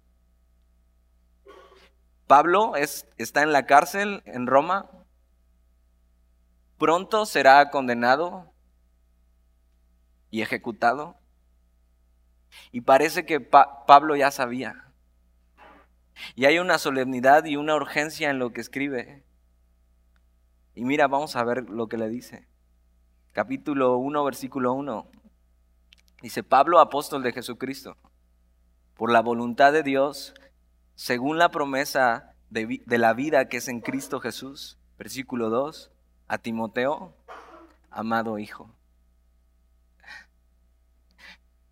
Pablo 2.28 2.76
es, 2.76 3.08
está 3.18 3.42
en 3.42 3.52
la 3.52 3.66
cárcel 3.66 4.22
en 4.26 4.48
Roma, 4.48 4.90
pronto 6.78 7.26
será 7.26 7.70
condenado 7.70 8.54
y 10.32 10.42
ejecutado. 10.42 11.18
Y 12.72 12.82
parece 12.82 13.26
que 13.26 13.40
Pablo 13.40 14.16
ya 14.16 14.32
sabía. 14.32 14.86
Y 16.36 16.46
hay 16.46 16.60
una 16.60 16.78
solemnidad 16.78 17.46
y 17.46 17.58
una 17.58 17.76
urgencia 17.76 18.30
en 18.30 18.40
lo 18.40 18.52
que 18.52 18.62
escribe. 18.62 19.24
Y 20.80 20.86
mira, 20.86 21.10
vamos 21.10 21.36
a 21.36 21.44
ver 21.44 21.70
lo 21.70 21.90
que 21.90 21.98
le 21.98 22.08
dice. 22.08 22.48
Capítulo 23.34 23.98
1, 23.98 24.24
versículo 24.24 24.72
1. 24.72 25.10
Dice, 26.22 26.42
Pablo, 26.42 26.80
apóstol 26.80 27.22
de 27.22 27.34
Jesucristo, 27.34 27.98
por 28.96 29.12
la 29.12 29.20
voluntad 29.20 29.74
de 29.74 29.84
Dios, 29.84 30.34
según 30.96 31.38
la 31.38 31.52
promesa 31.52 32.34
de, 32.50 32.82
la 32.86 33.14
vida 33.14 33.50
que 33.50 33.58
es 33.58 33.68
en 33.68 33.82
Cristo 33.82 34.22
Jesús. 34.22 34.78
Versículo 34.98 35.50
2. 35.50 35.92
A 36.30 36.38
Timoteo, 36.38 37.14
amado 37.92 38.40
hijo. 38.40 38.74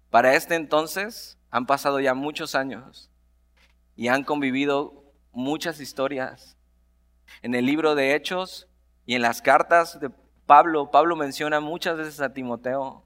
Para 0.09 0.35
este 0.35 0.55
entonces 0.55 1.37
han 1.49 1.65
pasado 1.65 2.01
ya 2.01 2.13
muchos 2.13 2.55
años 2.55 3.09
y 3.95 4.09
han 4.09 4.25
convivido 4.25 5.01
muchas 5.31 5.79
historias. 5.79 6.57
En 7.41 7.55
el 7.55 7.65
libro 7.65 7.95
de 7.95 8.13
Hechos 8.13 8.67
y 9.07 9.15
en 9.15 9.21
las 9.21 9.41
cartas 9.41 9.99
de 10.01 10.11
Pablo, 10.45 10.91
Pablo 10.91 11.15
menciona 11.15 11.61
muchas 11.61 11.97
veces 11.97 12.19
a 12.19 12.33
Timoteo. 12.33 13.05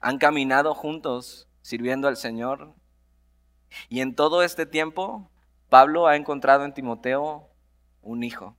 Han 0.00 0.16
caminado 0.16 0.74
juntos 0.74 1.48
sirviendo 1.60 2.08
al 2.08 2.16
Señor. 2.16 2.74
Y 3.90 4.00
en 4.00 4.14
todo 4.14 4.42
este 4.42 4.64
tiempo, 4.64 5.30
Pablo 5.68 6.06
ha 6.06 6.16
encontrado 6.16 6.64
en 6.64 6.72
Timoteo 6.72 7.50
un 8.00 8.24
hijo. 8.24 8.56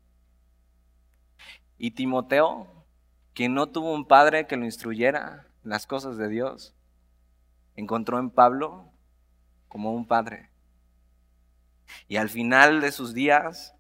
Y 1.80 1.92
Timoteo, 1.92 2.86
que 3.34 3.50
no 3.50 3.68
tuvo 3.68 3.94
un 3.94 4.08
padre 4.08 4.46
que 4.46 4.58
lo 4.58 4.66
instruyera 4.66 5.48
en 5.64 5.72
las 5.72 5.88
cosas 5.88 6.18
de 6.18 6.30
Dios, 6.30 6.76
encontró 7.76 8.20
en 8.20 8.30
Pablo 8.30 8.92
como 9.70 9.92
un 9.92 10.06
padre. 10.06 10.52
Y 12.08 12.18
al 12.18 12.30
final 12.30 12.80
de 12.80 12.92
sus 12.92 13.16
días, 13.16 13.73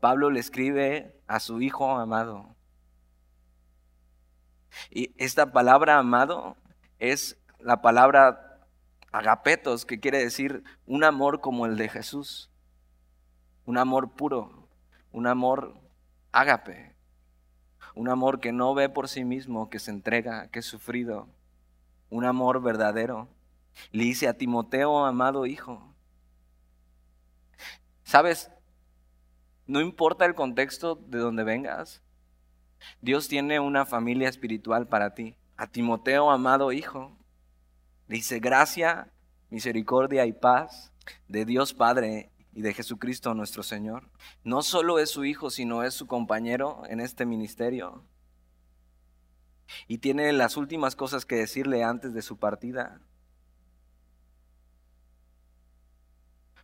Pablo 0.00 0.30
le 0.30 0.40
escribe 0.40 1.14
a 1.26 1.40
su 1.40 1.60
hijo 1.60 1.90
amado. 1.90 2.56
Y 4.90 5.14
esta 5.22 5.52
palabra 5.52 5.98
amado 5.98 6.56
es 6.98 7.38
la 7.58 7.82
palabra 7.82 8.66
agapetos, 9.12 9.84
que 9.84 10.00
quiere 10.00 10.18
decir 10.18 10.64
un 10.86 11.04
amor 11.04 11.40
como 11.40 11.66
el 11.66 11.76
de 11.76 11.88
Jesús. 11.88 12.50
Un 13.66 13.78
amor 13.78 14.12
puro, 14.12 14.68
un 15.12 15.26
amor 15.26 15.78
ágape. 16.32 16.96
Un 17.94 18.08
amor 18.08 18.40
que 18.40 18.52
no 18.52 18.72
ve 18.74 18.88
por 18.88 19.08
sí 19.08 19.24
mismo, 19.24 19.68
que 19.68 19.78
se 19.78 19.90
entrega, 19.90 20.48
que 20.48 20.60
es 20.60 20.66
sufrido. 20.66 21.28
Un 22.08 22.24
amor 22.24 22.62
verdadero. 22.62 23.28
Le 23.92 24.04
dice 24.04 24.28
a 24.28 24.38
Timoteo, 24.38 25.04
amado 25.04 25.46
hijo. 25.46 25.94
¿Sabes? 28.04 28.50
No 29.70 29.80
importa 29.80 30.24
el 30.24 30.34
contexto 30.34 30.96
de 30.96 31.18
donde 31.18 31.44
vengas. 31.44 32.02
Dios 33.00 33.28
tiene 33.28 33.60
una 33.60 33.86
familia 33.86 34.28
espiritual 34.28 34.88
para 34.88 35.14
ti. 35.14 35.36
A 35.56 35.68
Timoteo, 35.68 36.32
amado 36.32 36.72
hijo, 36.72 37.16
dice 38.08 38.40
gracia, 38.40 39.12
misericordia 39.48 40.26
y 40.26 40.32
paz 40.32 40.92
de 41.28 41.44
Dios 41.44 41.72
Padre 41.72 42.32
y 42.52 42.62
de 42.62 42.74
Jesucristo 42.74 43.32
nuestro 43.34 43.62
Señor. 43.62 44.10
No 44.42 44.62
solo 44.62 44.98
es 44.98 45.08
su 45.10 45.24
hijo, 45.24 45.50
sino 45.50 45.84
es 45.84 45.94
su 45.94 46.08
compañero 46.08 46.82
en 46.88 46.98
este 46.98 47.24
ministerio. 47.24 48.02
Y 49.86 49.98
tiene 49.98 50.32
las 50.32 50.56
últimas 50.56 50.96
cosas 50.96 51.24
que 51.24 51.36
decirle 51.36 51.84
antes 51.84 52.12
de 52.12 52.22
su 52.22 52.38
partida. 52.38 53.00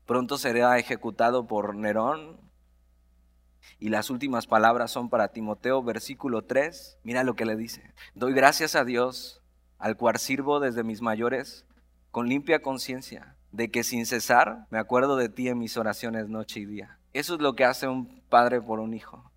Pronto 0.07 0.39
será 0.39 0.77
ejecutado 0.81 1.47
por 1.47 1.77
Nerón, 1.77 2.46
y 3.79 3.89
las 3.89 4.11
últimas 4.11 4.47
palabras 4.47 4.91
son 4.91 5.09
para 5.09 5.29
Timoteo, 5.29 5.83
versículo 5.83 6.43
3. 6.43 6.99
Mira 7.03 7.25
lo 7.25 7.35
que 7.35 7.45
le 7.45 7.57
dice. 7.57 7.95
Doy 8.15 8.33
gracias 8.33 8.75
a 8.75 8.85
Dios, 8.85 9.43
al 9.79 9.97
cual 9.97 10.19
sirvo 10.19 10.61
desde 10.61 10.83
mis 10.83 11.03
mayores, 11.03 11.67
con 12.11 12.29
limpia 12.29 12.63
conciencia, 12.63 13.37
de 13.53 13.71
que 13.71 13.85
sin 13.85 14.07
cesar 14.07 14.67
me 14.71 14.79
acuerdo 14.79 15.17
de 15.17 15.29
ti 15.29 15.49
en 15.49 15.59
mis 15.59 15.77
oraciones 15.77 16.29
noche 16.29 16.61
y 16.61 16.65
día. 16.65 16.99
Eso 17.13 17.35
es 17.35 17.41
lo 17.41 17.55
que 17.55 17.65
hace 17.65 17.89
un 17.89 18.23
padre 18.29 18.61
por 18.61 18.81
un 18.81 18.95
hijo. 18.95 19.31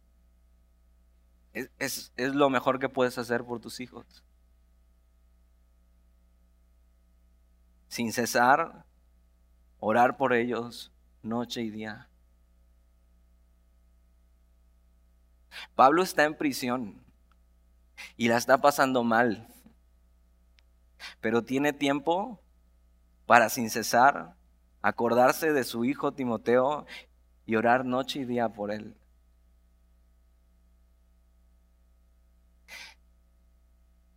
Es, 1.53 1.71
es, 1.79 2.13
es 2.15 2.35
lo 2.35 2.49
mejor 2.49 2.79
que 2.79 2.89
puedes 2.89 3.17
hacer 3.17 3.43
por 3.43 3.59
tus 3.59 3.79
hijos. 3.79 4.23
Sin 7.87 8.13
cesar, 8.13 8.85
orar 9.79 10.17
por 10.17 10.33
ellos 10.33 10.91
noche 11.23 11.61
y 11.61 11.69
día. 11.69 12.08
Pablo 15.75 16.03
está 16.03 16.25
en 16.25 16.35
prisión 16.35 17.03
y 18.17 18.27
la 18.27 18.37
está 18.37 18.59
pasando 18.59 19.03
mal, 19.03 19.47
pero 21.21 21.43
tiene 21.43 21.73
tiempo 21.73 22.41
para 23.25 23.49
sin 23.49 23.69
cesar 23.69 24.35
acordarse 24.81 25.51
de 25.53 25.63
su 25.63 25.85
hijo 25.85 26.13
Timoteo 26.13 26.85
y 27.45 27.55
orar 27.55 27.85
noche 27.85 28.19
y 28.19 28.25
día 28.25 28.49
por 28.49 28.71
él. 28.71 28.95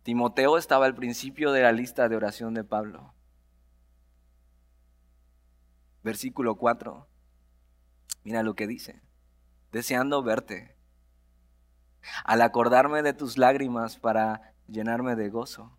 Timoteo 0.03 0.57
estaba 0.57 0.85
al 0.85 0.95
principio 0.95 1.51
de 1.53 1.61
la 1.61 1.71
lista 1.71 2.09
de 2.09 2.17
oración 2.17 2.53
de 2.53 2.65
Pablo. 2.65 3.13
Versículo 6.03 6.57
4. 6.57 7.07
Mira 8.25 8.43
lo 8.43 8.53
que 8.53 8.67
dice. 8.67 9.01
Deseando 9.71 10.21
verte. 10.21 10.72
Al 12.23 12.41
acordarme 12.41 13.01
de 13.01 13.13
tus 13.13 13.37
lágrimas 13.37 13.97
para 13.97 14.53
llenarme 14.67 15.15
de 15.15 15.29
gozo. 15.29 15.77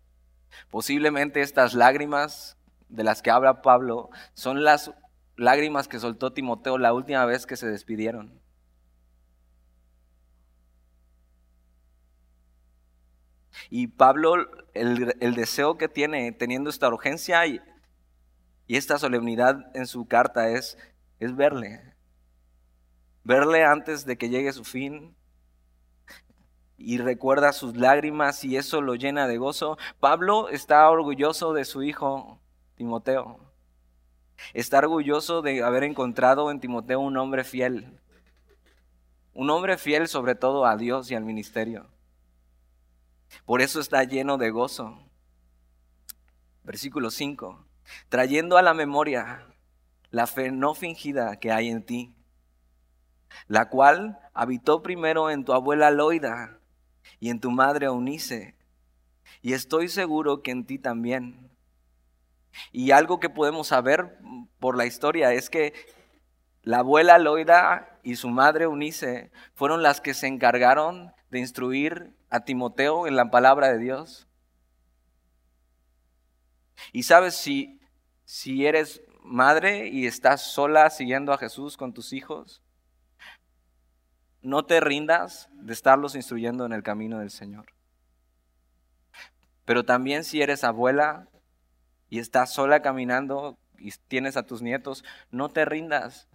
Posiblemente 0.69 1.41
estas 1.41 1.73
lágrimas 1.73 2.57
de 2.89 3.03
las 3.03 3.21
que 3.21 3.31
habla 3.31 3.61
Pablo 3.61 4.09
son 4.33 4.63
las 4.63 4.91
lágrimas 5.35 5.87
que 5.87 5.99
soltó 5.99 6.33
Timoteo 6.33 6.77
la 6.77 6.93
última 6.93 7.25
vez 7.25 7.45
que 7.45 7.57
se 7.57 7.67
despidieron. 7.67 8.39
Y 13.69 13.87
Pablo, 13.87 14.35
el, 14.73 15.35
deseo 15.35 15.77
que 15.77 15.87
tiene 15.87 16.31
teniendo 16.31 16.69
esta 16.69 16.87
urgencia 16.87 17.45
y, 17.47 17.61
esta 18.67 18.97
solemnidad 18.97 19.71
en 19.75 19.85
su 19.85 20.07
carta 20.07 20.49
es, 20.49 20.77
es 21.19 21.35
verle. 21.35 21.93
Verle 23.23 23.63
antes 23.63 24.05
de 24.05 24.17
que 24.17 24.29
llegue 24.29 24.51
su 24.53 24.63
fin, 24.63 25.15
y 26.77 26.97
recuerda 26.97 27.53
sus 27.53 27.75
lágrimas 27.75 28.43
y 28.43 28.57
eso 28.57 28.81
lo 28.81 28.95
llena 28.95 29.27
de 29.27 29.37
gozo. 29.37 29.77
Pablo 29.99 30.49
está 30.49 30.89
orgulloso 30.89 31.53
de 31.53 31.65
su 31.65 31.83
hijo 31.83 32.39
Timoteo. 32.75 33.39
Está 34.53 34.79
orgulloso 34.79 35.41
de 35.41 35.63
haber 35.63 35.83
encontrado 35.83 36.51
en 36.51 36.59
Timoteo 36.59 36.99
un 36.99 37.17
hombre 37.17 37.43
fiel. 37.43 37.99
Un 39.33 39.49
hombre 39.49 39.77
fiel 39.77 40.07
sobre 40.07 40.35
todo 40.35 40.65
a 40.65 40.75
Dios 40.75 41.09
y 41.11 41.15
al 41.15 41.23
ministerio. 41.23 41.87
Por 43.45 43.61
eso 43.61 43.79
está 43.79 44.03
lleno 44.03 44.37
de 44.37 44.49
gozo. 44.49 44.99
Versículo 46.63 47.11
5. 47.11 47.65
Trayendo 48.09 48.57
a 48.57 48.61
la 48.61 48.73
memoria 48.73 49.47
la 50.09 50.27
fe 50.27 50.51
no 50.51 50.73
fingida 50.73 51.37
que 51.39 51.51
hay 51.51 51.69
en 51.69 51.85
ti, 51.85 52.15
la 53.47 53.69
cual 53.69 54.19
habitó 54.33 54.81
primero 54.81 55.29
en 55.29 55.43
tu 55.43 55.53
abuela 55.53 55.91
Loida 55.91 56.59
y 57.19 57.29
en 57.29 57.39
tu 57.39 57.51
madre 57.51 57.87
Eunice, 57.87 58.55
y 59.41 59.53
estoy 59.53 59.89
seguro 59.89 60.41
que 60.41 60.51
en 60.51 60.65
ti 60.65 60.79
también. 60.79 61.51
Y 62.71 62.91
algo 62.91 63.19
que 63.19 63.29
podemos 63.29 63.67
saber 63.67 64.17
por 64.59 64.77
la 64.77 64.85
historia 64.85 65.33
es 65.33 65.49
que 65.49 65.73
la 66.63 66.79
abuela 66.79 67.19
Loida 67.19 67.99
y 68.01 68.15
su 68.15 68.29
madre 68.29 68.63
Eunice 68.63 69.31
fueron 69.53 69.83
las 69.83 70.01
que 70.01 70.13
se 70.13 70.27
encargaron 70.27 71.13
de 71.29 71.39
instruir 71.39 72.15
a 72.29 72.39
Timoteo 72.45 73.07
en 73.07 73.15
la 73.15 73.29
palabra 73.29 73.71
de 73.71 73.77
Dios. 73.77 74.27
Y 76.91 77.03
sabes, 77.03 77.35
si, 77.35 77.79
si 78.23 78.65
eres 78.65 79.03
madre 79.21 79.89
y 79.89 80.07
estás 80.07 80.41
sola 80.41 80.89
siguiendo 80.89 81.33
a 81.33 81.37
Jesús 81.37 81.77
con 81.77 81.93
tus 81.93 82.13
hijos, 82.13 82.63
no 84.45 84.63
te 84.63 84.79
rindas 84.79 85.49
de 85.53 85.73
estarlos 85.73 86.15
instruyendo 86.15 86.65
en 86.65 86.71
el 86.71 86.83
camino 86.83 87.19
del 87.19 87.31
Señor. 87.31 87.65
Pero 89.65 89.83
también 89.83 90.23
si 90.23 90.41
eres 90.41 90.63
abuela 90.63 91.27
y 92.09 92.19
estás 92.19 92.53
sola 92.53 92.83
caminando 92.83 93.57
y 93.79 93.91
tienes 94.07 94.37
a 94.37 94.45
tus 94.45 94.61
nietos, 94.61 95.03
no 95.31 95.49
te 95.49 95.65
rindas 95.65 96.27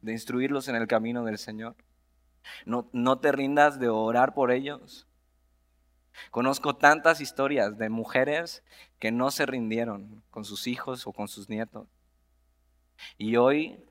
de 0.00 0.12
instruirlos 0.12 0.68
en 0.68 0.76
el 0.76 0.86
camino 0.86 1.24
del 1.24 1.38
Señor. 1.38 1.74
No, 2.64 2.88
no 2.92 3.18
te 3.18 3.32
rindas 3.32 3.80
de 3.80 3.88
orar 3.88 4.32
por 4.32 4.52
ellos. 4.52 5.08
Conozco 6.30 6.76
tantas 6.76 7.20
historias 7.20 7.76
de 7.76 7.88
mujeres 7.88 8.62
que 9.00 9.10
no 9.10 9.32
se 9.32 9.44
rindieron 9.44 10.22
con 10.30 10.44
sus 10.44 10.68
hijos 10.68 11.08
o 11.08 11.12
con 11.12 11.26
sus 11.26 11.48
nietos. 11.48 11.88
Y 13.18 13.36
hoy 13.36 13.84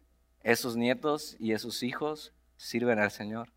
esos 0.43 0.77
nietos 0.77 1.35
y 1.39 1.51
esos 1.51 1.83
hijos 1.83 2.33
sirven 2.55 2.99
al 2.99 3.11
Señor. 3.11 3.54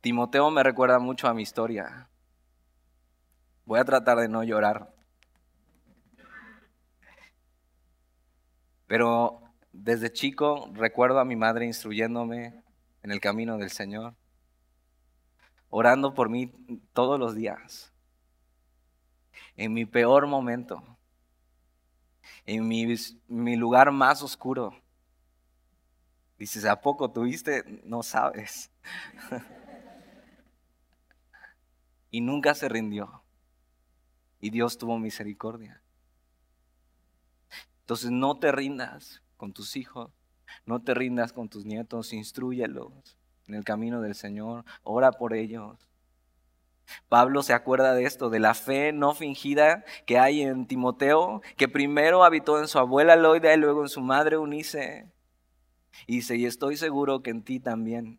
Timoteo 0.00 0.50
me 0.50 0.62
recuerda 0.62 0.98
mucho 0.98 1.28
a 1.28 1.34
mi 1.34 1.42
historia. 1.42 2.08
Voy 3.66 3.78
a 3.78 3.84
tratar 3.84 4.18
de 4.18 4.28
no 4.28 4.42
llorar. 4.42 4.94
Pero 8.86 9.42
desde 9.72 10.12
chico 10.12 10.70
recuerdo 10.72 11.20
a 11.20 11.24
mi 11.24 11.36
madre 11.36 11.66
instruyéndome 11.66 12.64
en 13.02 13.10
el 13.10 13.20
camino 13.20 13.56
del 13.56 13.70
Señor, 13.70 14.14
orando 15.68 16.14
por 16.14 16.28
mí 16.28 16.52
todos 16.92 17.18
los 17.18 17.34
días, 17.34 17.92
en 19.56 19.72
mi 19.72 19.84
peor 19.84 20.26
momento, 20.26 20.82
en 22.46 22.66
mi, 22.66 23.56
lugar 23.56 23.92
más 23.92 24.22
oscuro. 24.22 24.74
Dices, 26.38 26.64
¿a 26.64 26.80
poco 26.80 27.10
tuviste? 27.10 27.82
No 27.84 28.02
sabes. 28.02 28.70
y 32.10 32.20
nunca 32.20 32.54
se 32.54 32.68
rindió. 32.68 33.22
Y 34.40 34.50
Dios 34.50 34.78
tuvo 34.78 34.98
misericordia. 34.98 35.82
Entonces 37.80 38.10
no 38.10 38.38
te 38.38 38.52
rindas 38.52 39.22
con 39.36 39.52
tus 39.52 39.76
hijos, 39.76 40.12
no 40.64 40.80
te 40.80 40.94
rindas 40.94 41.32
con 41.32 41.48
tus 41.48 41.64
nietos, 41.64 42.12
instruyelos 42.12 43.18
en 43.48 43.54
el 43.54 43.64
camino 43.64 44.00
del 44.00 44.14
Señor, 44.14 44.64
ora 44.82 45.12
por 45.12 45.34
ellos. 45.34 45.88
Pablo 47.08 47.42
se 47.42 47.52
acuerda 47.52 47.94
de 47.94 48.04
esto, 48.04 48.30
de 48.30 48.40
la 48.40 48.54
fe 48.54 48.92
no 48.92 49.14
fingida 49.14 49.84
que 50.06 50.18
hay 50.18 50.42
en 50.42 50.66
Timoteo, 50.66 51.40
que 51.56 51.68
primero 51.68 52.24
habitó 52.24 52.58
en 52.58 52.68
su 52.68 52.78
abuela 52.78 53.16
Loida 53.16 53.52
y 53.52 53.58
luego 53.58 53.82
en 53.82 53.88
su 53.88 54.00
madre 54.00 54.38
Unice. 54.38 55.12
Y 56.06 56.16
dice, 56.16 56.36
y 56.36 56.46
estoy 56.46 56.76
seguro 56.76 57.22
que 57.22 57.30
en 57.30 57.42
ti 57.42 57.60
también. 57.60 58.18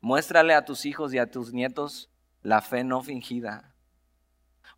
Muéstrale 0.00 0.54
a 0.54 0.64
tus 0.64 0.86
hijos 0.86 1.12
y 1.12 1.18
a 1.18 1.30
tus 1.30 1.52
nietos 1.52 2.11
la 2.42 2.60
fe 2.60 2.84
no 2.84 3.02
fingida 3.02 3.72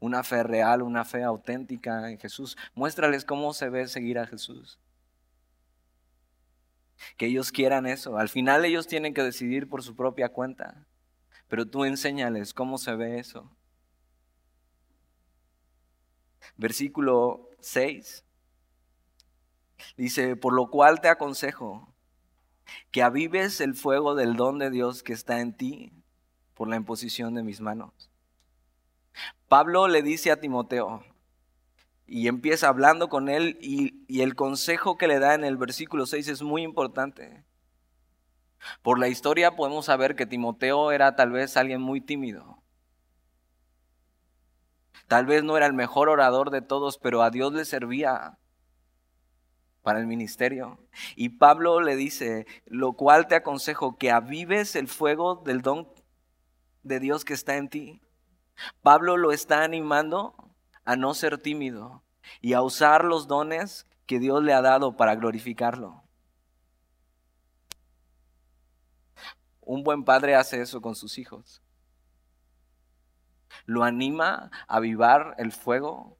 una 0.05 0.23
fe 0.23 0.43
real, 0.43 0.83
una 0.83 1.05
fe 1.05 1.23
auténtica 1.23 2.11
en 2.11 2.19
Jesús. 2.19 2.57
Muéstrales 2.75 3.25
cómo 3.25 3.55
se 3.55 3.71
ve 3.71 3.89
seguir 3.89 4.19
a 4.19 4.27
Jesús. 4.27 4.79
Que 7.17 7.27
ellos 7.27 7.51
quieran 7.51 7.87
eso. 7.87 8.19
Al 8.19 8.29
final 8.29 8.65
ellos 8.65 8.87
tienen 8.87 9.15
que 9.15 9.23
decidir 9.23 9.69
por 9.69 9.83
su 9.83 9.97
propia 9.97 10.29
cuenta. 10.29 10.87
Pero 11.49 11.67
tú 11.67 11.85
enséñales 11.85 12.53
cómo 12.53 12.79
se 12.79 12.95
ve 12.95 13.19
eso. 13.19 13.51
Versículo 16.57 17.49
6. 17.61 18.25
Dice, 19.97 20.37
por 20.37 20.53
lo 20.53 20.71
cual 20.71 21.01
te 21.01 21.09
aconsejo 21.09 21.95
que 22.91 23.03
avives 23.03 23.61
el 23.61 23.75
fuego 23.75 24.15
del 24.15 24.37
don 24.37 24.59
de 24.59 24.71
Dios 24.71 25.03
que 25.03 25.13
está 25.15 25.41
en 25.41 25.57
ti 25.57 26.04
por 26.55 26.69
la 26.69 26.77
imposición 26.77 27.35
de 27.35 27.43
mis 27.43 27.61
manos. 27.61 27.93
Pablo 29.49 29.89
le 29.89 30.03
dice 30.03 30.31
a 30.31 30.41
Timoteo, 30.41 31.05
y 32.07 32.29
empieza 32.29 32.69
hablando 32.69 33.09
con 33.09 33.29
él, 33.29 33.59
y, 33.61 34.21
el 34.21 34.35
consejo 34.35 34.97
que 34.97 35.09
le 35.09 35.19
da 35.19 35.35
en 35.35 35.45
el 35.45 35.57
versículo 35.57 36.07
6 36.07 36.29
es 36.29 36.43
muy 36.43 36.63
importante. 36.63 37.45
Por 38.83 38.99
la 38.99 39.09
historia 39.09 39.57
podemos 39.57 39.87
saber 39.87 40.17
que 40.17 40.27
Timoteo 40.27 40.93
era 40.93 41.17
tal 41.17 41.33
vez 41.33 41.57
alguien 41.57 41.81
muy 41.81 42.01
tímido. 42.01 42.63
Tal 45.07 45.27
vez 45.27 45.45
no 45.45 45.57
era 45.57 45.67
el 45.67 45.75
mejor 45.75 46.09
orador 46.09 46.51
de 46.51 46.63
todos, 46.63 46.99
pero 46.99 47.23
a 47.23 47.31
Dios 47.31 47.53
le 47.53 47.65
servía 47.65 48.39
para 49.83 50.01
el 50.01 50.07
ministerio. 50.07 50.79
Y 51.15 51.31
Pablo 51.31 51.81
le 51.81 51.95
dice, 51.95 52.47
lo 52.65 52.95
cual 52.95 53.27
te 53.27 53.35
aconsejo 53.35 53.99
que 53.99 54.11
avives 54.11 54.77
el 54.77 54.89
fuego 54.89 55.43
del 55.45 55.61
don 55.61 55.87
de 56.85 57.01
Dios 57.01 57.25
que 57.25 57.35
está 57.35 57.57
en 57.57 57.69
ti. 57.69 58.01
Pablo 58.83 59.17
lo 59.17 59.33
está 59.33 59.65
animando 59.65 60.55
a 60.85 60.97
no 60.97 61.15
ser 61.15 61.39
tímido 61.39 62.03
y 62.41 62.53
a 62.53 62.63
usar 62.63 63.05
los 63.05 63.27
dones 63.27 63.87
que 64.07 64.19
Dios 64.19 64.43
le 64.43 64.53
ha 64.53 64.61
dado 64.61 64.97
para 64.97 65.17
glorificarlo. 65.17 66.03
Un 69.61 69.83
buen 69.83 70.05
padre 70.05 70.35
hace 70.35 70.61
eso 70.61 70.81
con 70.83 70.95
sus 70.95 71.19
hijos. 71.19 71.63
Lo 73.65 73.83
anima 73.83 74.51
a 74.69 74.77
avivar 74.77 75.35
el 75.39 75.53
fuego 75.53 76.19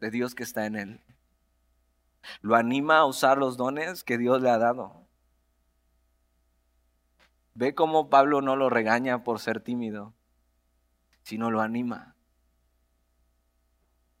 de 0.00 0.10
Dios 0.10 0.34
que 0.34 0.42
está 0.42 0.66
en 0.66 0.76
él. 0.76 1.04
Lo 2.40 2.56
anima 2.56 2.98
a 2.98 3.06
usar 3.06 3.38
los 3.38 3.56
dones 3.56 4.02
que 4.02 4.18
Dios 4.18 4.42
le 4.42 4.50
ha 4.50 4.58
dado. 4.58 5.01
Ve 7.54 7.74
cómo 7.74 8.08
Pablo 8.08 8.40
no 8.40 8.56
lo 8.56 8.70
regaña 8.70 9.24
por 9.24 9.38
ser 9.38 9.60
tímido 9.60 10.14
sino 11.22 11.50
lo 11.50 11.60
anima. 11.60 12.16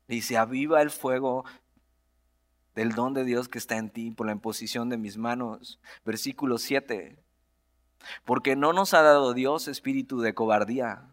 Dice, 0.08 0.36
aviva 0.36 0.82
el 0.82 0.90
fuego 0.90 1.44
del 2.74 2.92
don 2.92 3.14
de 3.14 3.24
Dios 3.24 3.48
que 3.48 3.58
está 3.58 3.76
en 3.76 3.90
ti 3.90 4.10
por 4.10 4.26
la 4.26 4.32
imposición 4.32 4.88
de 4.88 4.98
mis 4.98 5.16
manos. 5.16 5.80
Versículo 6.04 6.58
7. 6.58 7.18
Porque 8.24 8.56
no 8.56 8.72
nos 8.72 8.94
ha 8.94 9.02
dado 9.02 9.32
Dios 9.32 9.68
espíritu 9.68 10.20
de 10.20 10.34
cobardía, 10.34 11.08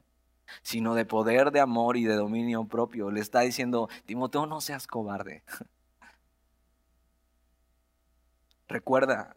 sino 0.61 0.95
de 0.95 1.05
poder, 1.05 1.51
de 1.51 1.59
amor 1.59 1.97
y 1.97 2.05
de 2.05 2.15
dominio 2.15 2.65
propio. 2.65 3.11
Le 3.11 3.21
está 3.21 3.41
diciendo, 3.41 3.89
Timoteo, 4.05 4.45
no 4.45 4.61
seas 4.61 4.87
cobarde. 4.87 5.43
Recuerda, 8.67 9.35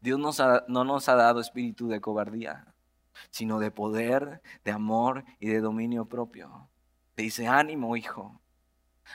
Dios 0.00 0.18
no 0.18 0.84
nos 0.84 1.08
ha 1.08 1.14
dado 1.14 1.40
espíritu 1.40 1.88
de 1.88 2.00
cobardía, 2.00 2.74
sino 3.30 3.58
de 3.58 3.70
poder, 3.70 4.42
de 4.64 4.70
amor 4.72 5.24
y 5.38 5.48
de 5.48 5.60
dominio 5.60 6.06
propio. 6.06 6.68
Te 7.14 7.22
dice, 7.22 7.46
ánimo, 7.46 7.96
hijo, 7.96 8.40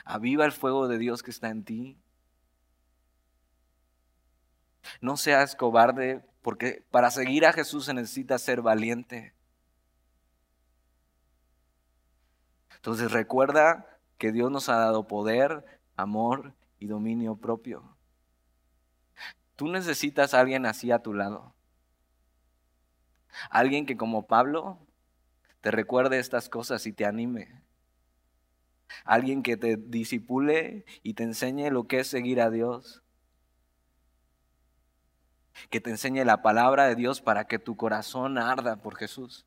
aviva 0.04 0.44
el 0.44 0.52
fuego 0.52 0.88
de 0.88 0.98
Dios 0.98 1.22
que 1.22 1.30
está 1.30 1.48
en 1.48 1.64
ti. 1.64 1.98
No 5.00 5.16
seas 5.16 5.56
cobarde, 5.56 6.24
porque 6.42 6.86
para 6.90 7.10
seguir 7.10 7.44
a 7.44 7.52
Jesús 7.52 7.84
se 7.84 7.94
necesita 7.94 8.38
ser 8.38 8.62
valiente. 8.62 9.34
Entonces 12.76 13.10
recuerda 13.10 13.86
que 14.16 14.32
Dios 14.32 14.50
nos 14.50 14.68
ha 14.68 14.76
dado 14.76 15.06
poder, 15.06 15.64
amor 15.96 16.54
y 16.78 16.86
dominio 16.86 17.36
propio. 17.36 17.97
Tú 19.58 19.66
necesitas 19.66 20.34
a 20.34 20.40
alguien 20.40 20.66
así 20.66 20.92
a 20.92 21.00
tu 21.00 21.12
lado. 21.12 21.52
Alguien 23.50 23.86
que 23.86 23.96
como 23.96 24.28
Pablo 24.28 24.78
te 25.60 25.72
recuerde 25.72 26.20
estas 26.20 26.48
cosas 26.48 26.86
y 26.86 26.92
te 26.92 27.04
anime. 27.04 27.60
Alguien 29.02 29.42
que 29.42 29.56
te 29.56 29.76
disipule 29.76 30.84
y 31.02 31.14
te 31.14 31.24
enseñe 31.24 31.72
lo 31.72 31.88
que 31.88 31.98
es 31.98 32.06
seguir 32.06 32.40
a 32.40 32.50
Dios. 32.50 33.02
Que 35.70 35.80
te 35.80 35.90
enseñe 35.90 36.24
la 36.24 36.40
palabra 36.40 36.86
de 36.86 36.94
Dios 36.94 37.20
para 37.20 37.48
que 37.48 37.58
tu 37.58 37.76
corazón 37.76 38.38
arda 38.38 38.76
por 38.76 38.94
Jesús. 38.94 39.44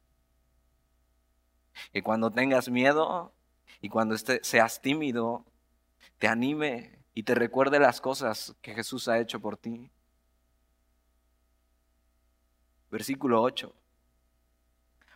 Que 1.94 2.04
cuando 2.04 2.32
tengas 2.32 2.68
miedo 2.68 3.34
y 3.80 3.88
cuando 3.88 4.18
seas 4.18 4.82
tímido, 4.82 5.46
te 6.18 6.28
anime 6.28 7.00
y 7.14 7.24
te 7.24 7.34
recuerde 7.34 7.80
las 7.80 8.02
cosas 8.02 8.58
que 8.62 8.76
Jesús 8.76 9.08
ha 9.08 9.18
hecho 9.18 9.40
por 9.40 9.56
ti. 9.56 9.90
Versículo 12.92 13.42
8. 13.42 13.74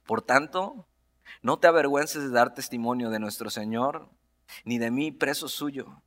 Por 0.06 0.22
tanto, 0.22 0.88
no 1.42 1.60
te 1.60 1.68
avergüences 1.68 2.24
de 2.24 2.30
dar 2.30 2.54
testimonio 2.54 3.10
de 3.10 3.20
nuestro 3.20 3.50
Señor, 3.50 4.10
ni 4.64 4.78
de 4.78 4.92
mí 4.92 5.12
preso 5.12 5.48
suyo, 5.48 6.02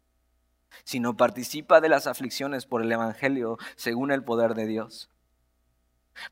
sino 0.84 1.16
participa 1.16 1.80
de 1.80 1.88
las 1.88 2.06
aflicciones 2.06 2.66
por 2.66 2.82
el 2.82 2.90
Evangelio 2.90 3.58
según 3.76 4.10
el 4.12 4.24
poder 4.24 4.54
de 4.54 4.66
Dios. 4.66 5.10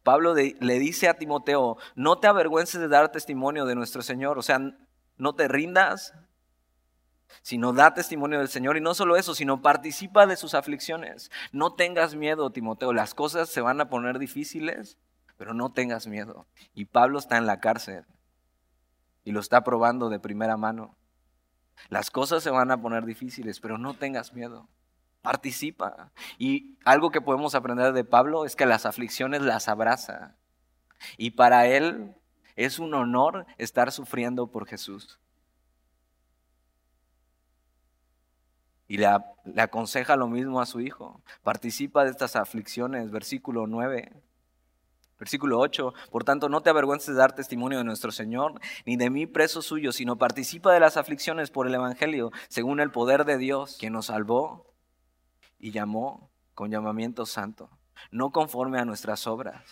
Pablo 0.03 0.35
le 0.35 0.79
dice 0.79 1.09
a 1.09 1.15
Timoteo, 1.15 1.77
no 1.95 2.19
te 2.19 2.27
avergüences 2.27 2.81
de 2.81 2.89
dar 2.89 3.13
testimonio 3.13 3.67
de 3.67 3.75
nuestro 3.75 4.03
Señor, 4.03 4.39
o 4.39 4.43
sea, 4.43 4.59
no 5.17 5.35
te 5.35 5.49
rindas, 5.49 6.15
sino 7.43 7.73
da 7.73 7.95
testimonio 7.95 8.39
del 8.39 8.49
Señor. 8.49 8.77
Y 8.77 8.81
no 8.81 8.95
solo 8.95 9.17
eso, 9.17 9.35
sino 9.35 9.63
participa 9.63 10.27
de 10.27 10.37
sus 10.37 10.55
aflicciones. 10.55 11.31
No 11.53 11.75
tengas 11.75 12.15
miedo, 12.15 12.51
Timoteo, 12.51 12.93
las 12.93 13.15
cosas 13.15 13.49
se 13.49 13.61
van 13.61 13.81
a 13.81 13.89
poner 13.89 14.19
difíciles, 14.19 14.99
pero 15.37 15.55
no 15.55 15.73
tengas 15.73 16.07
miedo. 16.07 16.47
Y 16.75 16.87
Pablo 16.87 17.19
está 17.19 17.37
en 17.37 17.47
la 17.47 17.61
cárcel 17.61 18.05
y 19.25 19.33
lo 19.33 19.41
está 19.41 19.65
probando 19.65 20.09
de 20.09 20.21
primera 20.21 20.57
mano. 20.57 20.97
Las 21.89 22.11
cosas 22.11 22.43
se 22.43 22.51
van 22.51 22.71
a 22.71 22.81
poner 22.81 23.05
difíciles, 23.05 23.61
pero 23.61 23.79
no 23.79 23.95
tengas 23.95 24.33
miedo. 24.33 24.69
Participa. 25.23 26.13
Y 26.39 26.79
algo 26.85 27.11
que 27.11 27.21
podemos 27.21 27.55
aprender 27.55 27.93
de 27.93 28.05
Pablo 28.05 28.45
es 28.45 28.57
que 28.57 28.67
las 28.67 28.87
aflicciones 28.87 29.43
las 29.43 29.69
abraza. 29.69 30.37
Y 31.17 31.33
para 31.33 31.67
él 31.67 32.15
es 32.55 32.79
un 32.79 32.95
honor 32.95 33.47
estar 33.59 33.93
sufriendo 33.93 34.47
por 34.47 34.67
Jesús. 34.67 35.19
Y 38.89 38.99
le, 38.99 39.09
aconseja 39.59 40.17
lo 40.17 40.29
mismo 40.29 40.61
a 40.61 40.67
su 40.67 40.81
hijo. 40.81 41.21
Participa 41.43 42.05
de 42.05 42.11
estas 42.11 42.37
aflicciones, 42.37 43.11
versículo 43.11 43.67
9. 43.67 44.13
Versículo 45.19 45.59
8, 45.59 45.95
por 46.11 46.25
tanto, 46.25 46.49
no 46.49 46.61
te 46.61 46.71
avergüences 46.71 47.09
de 47.09 47.15
dar 47.15 47.35
testimonio 47.35 47.79
de 47.79 47.85
nuestro 47.85 48.13
Señor, 48.13 48.61
ni 48.85 48.97
de 48.97 49.09
mí 49.09 49.27
preso 49.27 49.63
suyo, 49.63 49.93
sino 49.93 50.17
participa 50.17 50.73
de 50.73 50.81
las 50.81 50.97
aflicciones 50.97 51.51
por 51.51 51.67
el 51.67 51.75
Evangelio, 51.75 52.33
según 52.49 52.81
el 52.81 52.91
poder 52.91 53.25
de 53.25 53.39
Dios, 53.39 53.79
que 53.81 53.89
nos 53.89 54.07
salvó 54.07 54.75
y 55.59 55.71
llamó 55.71 56.31
con 56.55 56.71
llamamiento 56.71 57.25
santo, 57.25 57.71
no 58.11 58.31
conforme 58.31 58.79
a 58.79 58.85
nuestras 58.85 59.27
obras, 59.27 59.65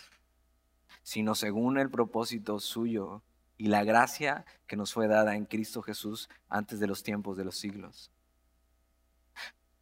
sino 1.03 1.35
según 1.35 1.79
el 1.79 1.91
propósito 1.91 2.59
suyo 2.59 3.23
y 3.59 3.69
la 3.69 3.85
gracia 3.85 4.47
que 4.67 4.77
nos 4.77 4.93
fue 4.93 5.09
dada 5.09 5.37
en 5.37 5.45
Cristo 5.45 5.83
Jesús 5.83 6.29
antes 6.49 6.81
de 6.81 6.87
los 6.87 7.03
tiempos 7.03 7.37
de 7.37 7.45
los 7.45 7.57
siglos. 7.57 8.11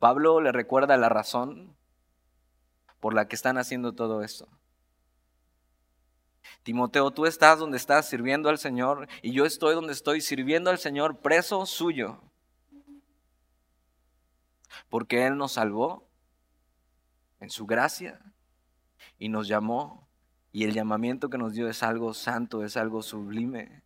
Pablo 0.00 0.40
le 0.40 0.50
recuerda 0.50 0.96
la 0.96 1.08
razón 1.08 1.76
por 2.98 3.14
la 3.14 3.28
que 3.28 3.36
están 3.36 3.58
haciendo 3.58 3.94
todo 3.94 4.22
esto. 4.22 4.48
Timoteo, 6.62 7.10
tú 7.10 7.26
estás 7.26 7.58
donde 7.58 7.76
estás 7.76 8.08
sirviendo 8.08 8.48
al 8.48 8.58
Señor 8.58 9.08
y 9.22 9.32
yo 9.32 9.44
estoy 9.44 9.74
donde 9.74 9.92
estoy 9.92 10.20
sirviendo 10.20 10.70
al 10.70 10.78
Señor 10.78 11.18
preso 11.18 11.64
suyo. 11.66 12.20
Porque 14.88 15.26
Él 15.26 15.36
nos 15.36 15.52
salvó 15.52 16.08
en 17.40 17.50
su 17.50 17.66
gracia 17.66 18.20
y 19.18 19.28
nos 19.28 19.48
llamó 19.48 20.08
y 20.52 20.64
el 20.64 20.74
llamamiento 20.74 21.30
que 21.30 21.38
nos 21.38 21.54
dio 21.54 21.68
es 21.68 21.82
algo 21.82 22.14
santo, 22.14 22.64
es 22.64 22.76
algo 22.76 23.02
sublime. 23.02 23.82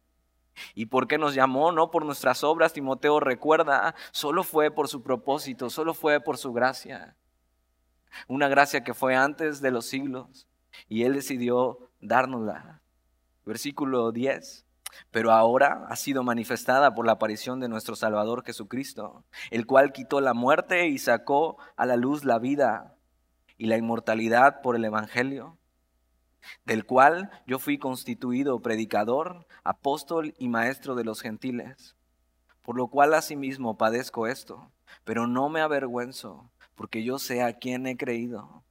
¿Y 0.74 0.86
por 0.86 1.06
qué 1.06 1.18
nos 1.18 1.34
llamó? 1.34 1.70
No 1.70 1.90
por 1.90 2.04
nuestras 2.04 2.42
obras, 2.42 2.72
Timoteo 2.72 3.20
recuerda, 3.20 3.94
solo 4.10 4.42
fue 4.42 4.70
por 4.70 4.88
su 4.88 5.02
propósito, 5.02 5.70
solo 5.70 5.94
fue 5.94 6.20
por 6.20 6.38
su 6.38 6.52
gracia. 6.52 7.16
Una 8.26 8.48
gracia 8.48 8.82
que 8.82 8.94
fue 8.94 9.14
antes 9.14 9.60
de 9.60 9.70
los 9.70 9.86
siglos 9.86 10.48
y 10.88 11.02
Él 11.04 11.14
decidió 11.14 11.85
dárnosla. 12.00 12.80
Versículo 13.44 14.12
10. 14.12 14.66
Pero 15.10 15.32
ahora 15.32 15.86
ha 15.88 15.96
sido 15.96 16.22
manifestada 16.22 16.94
por 16.94 17.06
la 17.06 17.12
aparición 17.12 17.60
de 17.60 17.68
nuestro 17.68 17.96
Salvador 17.96 18.44
Jesucristo, 18.44 19.24
el 19.50 19.66
cual 19.66 19.92
quitó 19.92 20.20
la 20.20 20.34
muerte 20.34 20.88
y 20.88 20.98
sacó 20.98 21.58
a 21.76 21.86
la 21.86 21.96
luz 21.96 22.24
la 22.24 22.38
vida 22.38 22.94
y 23.58 23.66
la 23.66 23.76
inmortalidad 23.76 24.62
por 24.62 24.76
el 24.76 24.84
Evangelio, 24.84 25.58
del 26.64 26.84
cual 26.86 27.30
yo 27.46 27.58
fui 27.58 27.78
constituido 27.78 28.60
predicador, 28.60 29.46
apóstol 29.64 30.34
y 30.38 30.48
maestro 30.48 30.94
de 30.94 31.04
los 31.04 31.20
gentiles, 31.20 31.96
por 32.62 32.76
lo 32.76 32.88
cual 32.88 33.14
asimismo 33.14 33.76
padezco 33.76 34.26
esto, 34.26 34.70
pero 35.04 35.26
no 35.26 35.48
me 35.48 35.60
avergüenzo, 35.60 36.50
porque 36.74 37.02
yo 37.02 37.18
sé 37.18 37.42
a 37.42 37.54
quién 37.54 37.86
he 37.86 37.96
creído 37.96 38.64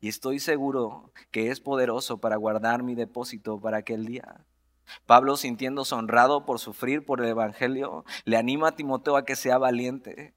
y 0.00 0.08
estoy 0.08 0.38
seguro 0.38 1.12
que 1.30 1.50
es 1.50 1.60
poderoso 1.60 2.18
para 2.18 2.36
guardar 2.36 2.82
mi 2.82 2.94
depósito 2.94 3.60
para 3.60 3.78
aquel 3.78 4.06
día. 4.06 4.44
Pablo, 5.06 5.36
sintiéndose 5.36 5.94
honrado 5.94 6.44
por 6.44 6.58
sufrir 6.58 7.04
por 7.04 7.20
el 7.20 7.28
Evangelio, 7.28 8.04
le 8.24 8.36
anima 8.36 8.68
a 8.68 8.76
Timoteo 8.76 9.16
a 9.16 9.24
que 9.24 9.36
sea 9.36 9.58
valiente. 9.58 10.34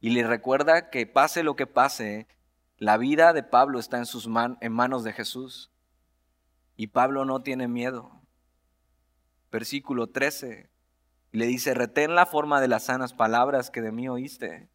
Y 0.00 0.10
le 0.10 0.26
recuerda 0.26 0.90
que 0.90 1.06
pase 1.06 1.42
lo 1.42 1.56
que 1.56 1.66
pase, 1.66 2.26
la 2.78 2.96
vida 2.96 3.32
de 3.32 3.42
Pablo 3.42 3.78
está 3.78 3.98
en, 3.98 4.06
sus 4.06 4.28
en 4.60 4.72
manos 4.72 5.04
de 5.04 5.12
Jesús. 5.12 5.70
Y 6.76 6.88
Pablo 6.88 7.24
no 7.24 7.42
tiene 7.42 7.68
miedo. 7.68 8.22
Versículo 9.52 10.08
13. 10.08 10.70
Le 11.30 11.46
dice, 11.46 11.74
retén 11.74 12.14
la 12.14 12.26
forma 12.26 12.60
de 12.60 12.68
las 12.68 12.84
sanas 12.84 13.12
palabras 13.12 13.70
que 13.70 13.80
de 13.82 13.92
mí 13.92 14.08
oíste 14.08 14.68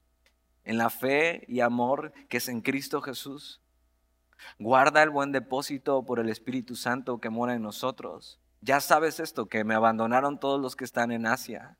en 0.64 0.78
la 0.78 0.90
fe 0.90 1.46
y 1.48 1.62
amor 1.62 2.14
que 2.28 2.38
es 2.38 2.50
en 2.50 2.62
Cristo 2.62 3.02
Jesús. 3.02 3.62
Guarda 4.58 5.04
el 5.04 5.10
buen 5.10 5.32
depósito 5.32 6.06
por 6.06 6.20
el 6.20 6.30
Espíritu 6.30 6.76
Santo 6.76 7.20
que 7.20 7.30
mora 7.30 7.56
en 7.56 7.62
nosotros. 7.62 8.40
Ya 8.62 8.82
sabes 8.82 9.20
esto, 9.20 9.48
que 9.48 9.64
me 9.64 9.74
abandonaron 9.74 10.40
todos 10.40 10.60
los 10.60 10.76
que 10.76 10.84
están 10.84 11.12
en 11.12 11.26
Asia, 11.26 11.78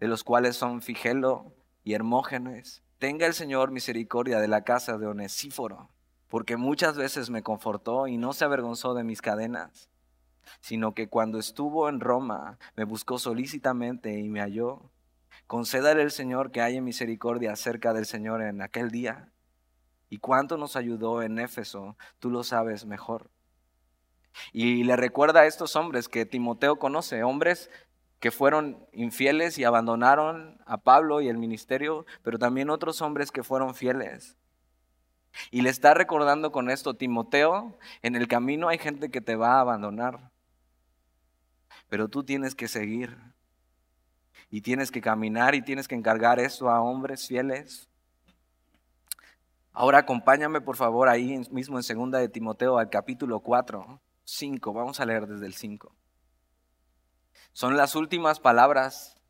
de 0.00 0.08
los 0.08 0.22
cuales 0.24 0.56
son 0.56 0.82
Figelo 0.82 1.54
y 1.82 1.94
Hermógenes. 1.94 2.82
Tenga 2.98 3.26
el 3.26 3.34
Señor 3.34 3.70
misericordia 3.70 4.38
de 4.38 4.48
la 4.48 4.64
casa 4.64 4.98
de 4.98 5.06
Onesíforo, 5.06 5.90
porque 6.28 6.56
muchas 6.56 6.96
veces 6.96 7.30
me 7.30 7.42
confortó 7.42 8.06
y 8.06 8.16
no 8.18 8.32
se 8.32 8.44
avergonzó 8.44 8.94
de 8.94 9.04
mis 9.04 9.22
cadenas, 9.22 9.88
sino 10.60 10.94
que 10.94 11.08
cuando 11.08 11.38
estuvo 11.38 11.88
en 11.88 12.00
Roma 12.00 12.58
me 12.76 12.84
buscó 12.84 13.18
solícitamente 13.18 14.18
y 14.18 14.28
me 14.28 14.40
halló. 14.40 14.90
Concédale 15.46 16.02
el 16.02 16.10
Señor 16.10 16.50
que 16.50 16.62
haya 16.62 16.80
misericordia 16.80 17.52
acerca 17.52 17.92
del 17.92 18.06
Señor 18.06 18.42
en 18.42 18.62
aquel 18.62 18.90
día. 18.90 19.30
Y 20.08 20.18
cuánto 20.18 20.56
nos 20.56 20.76
ayudó 20.76 21.22
en 21.22 21.38
Éfeso, 21.38 21.96
tú 22.18 22.30
lo 22.30 22.44
sabes 22.44 22.86
mejor. 22.86 23.30
Y 24.52 24.84
le 24.84 24.96
recuerda 24.96 25.40
a 25.40 25.46
estos 25.46 25.76
hombres 25.76 26.08
que 26.08 26.26
Timoteo 26.26 26.78
conoce, 26.78 27.22
hombres 27.22 27.70
que 28.20 28.30
fueron 28.30 28.86
infieles 28.92 29.58
y 29.58 29.64
abandonaron 29.64 30.58
a 30.66 30.78
Pablo 30.78 31.20
y 31.20 31.28
el 31.28 31.36
ministerio, 31.36 32.06
pero 32.22 32.38
también 32.38 32.70
otros 32.70 33.02
hombres 33.02 33.30
que 33.30 33.42
fueron 33.42 33.74
fieles. 33.74 34.38
Y 35.50 35.62
le 35.62 35.70
está 35.70 35.94
recordando 35.94 36.52
con 36.52 36.70
esto, 36.70 36.94
Timoteo, 36.94 37.76
en 38.02 38.16
el 38.16 38.28
camino 38.28 38.68
hay 38.68 38.78
gente 38.78 39.10
que 39.10 39.20
te 39.20 39.36
va 39.36 39.56
a 39.56 39.60
abandonar, 39.60 40.30
pero 41.88 42.08
tú 42.08 42.24
tienes 42.24 42.54
que 42.54 42.68
seguir 42.68 43.33
y 44.54 44.60
tienes 44.60 44.92
que 44.92 45.00
caminar 45.00 45.56
y 45.56 45.62
tienes 45.62 45.88
que 45.88 45.96
encargar 45.96 46.38
eso 46.38 46.70
a 46.70 46.80
hombres 46.80 47.26
fieles. 47.26 47.88
Ahora 49.72 49.98
acompáñame 49.98 50.60
por 50.60 50.76
favor 50.76 51.08
ahí 51.08 51.42
mismo 51.50 51.76
en 51.76 51.82
segunda 51.82 52.20
de 52.20 52.28
Timoteo 52.28 52.78
al 52.78 52.88
capítulo 52.88 53.40
4, 53.40 54.00
5, 54.22 54.72
vamos 54.72 55.00
a 55.00 55.06
leer 55.06 55.26
desde 55.26 55.46
el 55.46 55.54
5. 55.54 55.92
Son 57.52 57.76
las 57.76 57.96
últimas 57.96 58.38
palabras 58.38 59.20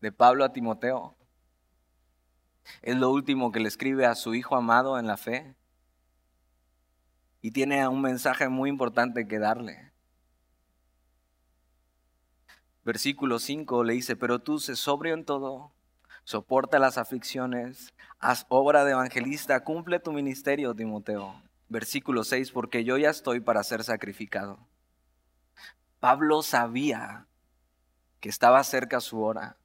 de 0.00 0.10
Pablo 0.10 0.46
a 0.46 0.54
Timoteo. 0.54 1.14
Es 2.80 2.96
lo 2.96 3.10
último 3.10 3.52
que 3.52 3.60
le 3.60 3.68
escribe 3.68 4.06
a 4.06 4.14
su 4.14 4.34
hijo 4.34 4.56
amado 4.56 4.98
en 4.98 5.06
la 5.06 5.18
fe. 5.18 5.54
Y 7.42 7.50
tiene 7.50 7.86
un 7.86 8.00
mensaje 8.00 8.48
muy 8.48 8.70
importante 8.70 9.28
que 9.28 9.38
darle. 9.38 9.92
Versículo 12.84 13.38
5 13.38 13.84
le 13.84 13.92
dice, 13.94 14.16
pero 14.16 14.38
tú 14.38 14.58
se 14.58 14.74
sobrio 14.74 15.14
en 15.14 15.24
todo, 15.24 15.72
soporta 16.24 16.78
las 16.78 16.96
aflicciones, 16.96 17.92
haz 18.18 18.46
obra 18.48 18.84
de 18.84 18.92
evangelista, 18.92 19.62
cumple 19.64 20.00
tu 20.00 20.12
ministerio, 20.12 20.74
Timoteo. 20.74 21.42
Versículo 21.68 22.24
6, 22.24 22.50
porque 22.52 22.82
yo 22.84 22.96
ya 22.96 23.10
estoy 23.10 23.40
para 23.40 23.62
ser 23.62 23.84
sacrificado. 23.84 24.58
Pablo 26.00 26.42
sabía 26.42 27.26
que 28.20 28.28
estaba 28.28 28.64
cerca 28.64 29.00
su 29.00 29.22
hora. 29.22 29.56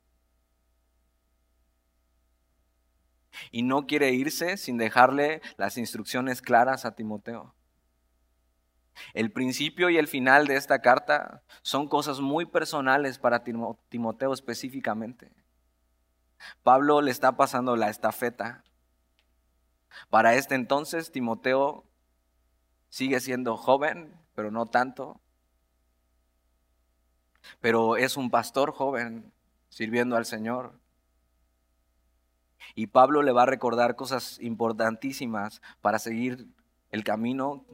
Y 3.51 3.63
no 3.63 3.85
quiere 3.85 4.11
irse 4.11 4.57
sin 4.57 4.77
dejarle 4.77 5.41
las 5.57 5.77
instrucciones 5.77 6.41
claras 6.41 6.85
a 6.85 6.95
Timoteo. 6.95 7.53
El 9.13 9.31
principio 9.31 9.89
y 9.89 9.97
el 9.97 10.07
final 10.07 10.47
de 10.47 10.55
esta 10.55 10.81
carta 10.81 11.43
son 11.61 11.87
cosas 11.87 12.19
muy 12.19 12.45
personales 12.45 13.17
para 13.17 13.43
Timoteo 13.43 14.33
específicamente. 14.33 15.31
Pablo 16.63 17.01
le 17.01 17.11
está 17.11 17.35
pasando 17.35 17.75
la 17.75 17.89
estafeta. 17.89 18.63
Para 20.09 20.35
este 20.35 20.55
entonces 20.55 21.11
Timoteo 21.11 21.85
sigue 22.89 23.19
siendo 23.19 23.57
joven, 23.57 24.13
pero 24.33 24.51
no 24.51 24.65
tanto. 24.65 25.19
Pero 27.61 27.97
es 27.97 28.17
un 28.17 28.29
pastor 28.29 28.71
joven 28.71 29.31
sirviendo 29.69 30.15
al 30.15 30.25
Señor. 30.25 30.79
Y 32.73 32.87
Pablo 32.87 33.21
le 33.21 33.31
va 33.31 33.43
a 33.43 33.47
recordar 33.47 33.95
cosas 33.95 34.39
importantísimas 34.39 35.61
para 35.81 35.99
seguir 35.99 36.47
el 36.91 37.03
camino 37.03 37.65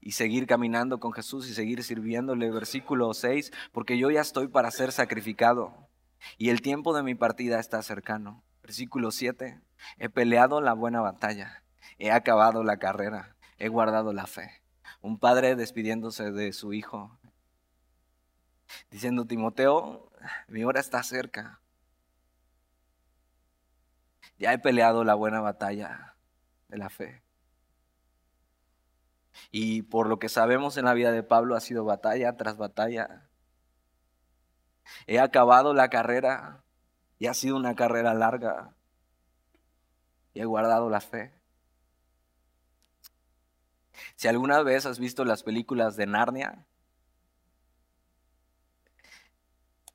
y 0.00 0.12
seguir 0.12 0.46
caminando 0.46 1.00
con 1.00 1.12
Jesús 1.12 1.48
y 1.48 1.54
seguir 1.54 1.82
sirviéndole. 1.82 2.50
Versículo 2.50 3.12
6, 3.12 3.52
porque 3.72 3.98
yo 3.98 4.10
ya 4.10 4.20
estoy 4.20 4.48
para 4.48 4.70
ser 4.70 4.92
sacrificado 4.92 5.88
y 6.38 6.50
el 6.50 6.62
tiempo 6.62 6.94
de 6.94 7.02
mi 7.02 7.14
partida 7.14 7.60
está 7.60 7.82
cercano. 7.82 8.42
Versículo 8.62 9.10
7, 9.10 9.60
he 9.98 10.08
peleado 10.08 10.60
la 10.60 10.72
buena 10.72 11.00
batalla, 11.00 11.62
he 11.98 12.10
acabado 12.10 12.64
la 12.64 12.78
carrera, 12.78 13.36
he 13.58 13.68
guardado 13.68 14.12
la 14.12 14.26
fe. 14.26 14.62
Un 15.00 15.18
padre 15.18 15.54
despidiéndose 15.54 16.32
de 16.32 16.52
su 16.52 16.72
hijo, 16.72 17.18
diciendo, 18.90 19.24
Timoteo, 19.24 20.10
mi 20.48 20.64
hora 20.64 20.80
está 20.80 21.02
cerca. 21.02 21.60
Ya 24.38 24.52
he 24.52 24.58
peleado 24.58 25.04
la 25.04 25.14
buena 25.14 25.40
batalla 25.40 26.16
de 26.68 26.78
la 26.78 26.90
fe. 26.90 27.22
Y 29.50 29.82
por 29.82 30.08
lo 30.08 30.18
que 30.18 30.28
sabemos 30.28 30.76
en 30.76 30.84
la 30.84 30.94
vida 30.94 31.12
de 31.12 31.22
Pablo 31.22 31.56
ha 31.56 31.60
sido 31.60 31.84
batalla 31.84 32.36
tras 32.36 32.56
batalla. 32.56 33.28
He 35.06 35.18
acabado 35.20 35.74
la 35.74 35.88
carrera 35.88 36.64
y 37.18 37.26
ha 37.26 37.34
sido 37.34 37.56
una 37.56 37.74
carrera 37.74 38.14
larga. 38.14 38.74
Y 40.34 40.40
he 40.40 40.44
guardado 40.44 40.90
la 40.90 41.00
fe. 41.00 41.32
Si 44.16 44.28
alguna 44.28 44.62
vez 44.62 44.86
has 44.86 44.98
visto 44.98 45.24
las 45.24 45.42
películas 45.42 45.96
de 45.96 46.06
Narnia, 46.06 46.66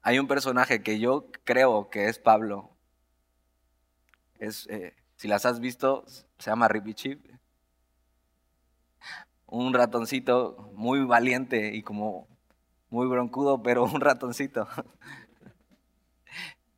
hay 0.01 0.19
un 0.19 0.27
personaje 0.27 0.81
que 0.81 0.99
yo 0.99 1.27
creo 1.43 1.89
que 1.89 2.07
es 2.07 2.17
Pablo, 2.17 2.75
es, 4.39 4.67
eh, 4.67 4.95
si 5.15 5.27
las 5.27 5.45
has 5.45 5.59
visto, 5.59 6.03
se 6.07 6.49
llama 6.49 6.67
Rippy 6.67 6.95
Chip. 6.95 7.25
Un 9.51 9.73
ratoncito 9.73 10.71
muy 10.75 11.03
valiente 11.03 11.75
y 11.75 11.83
como 11.83 12.25
muy 12.89 13.05
broncudo, 13.07 13.61
pero 13.61 13.83
un 13.83 13.99
ratoncito. 13.99 14.65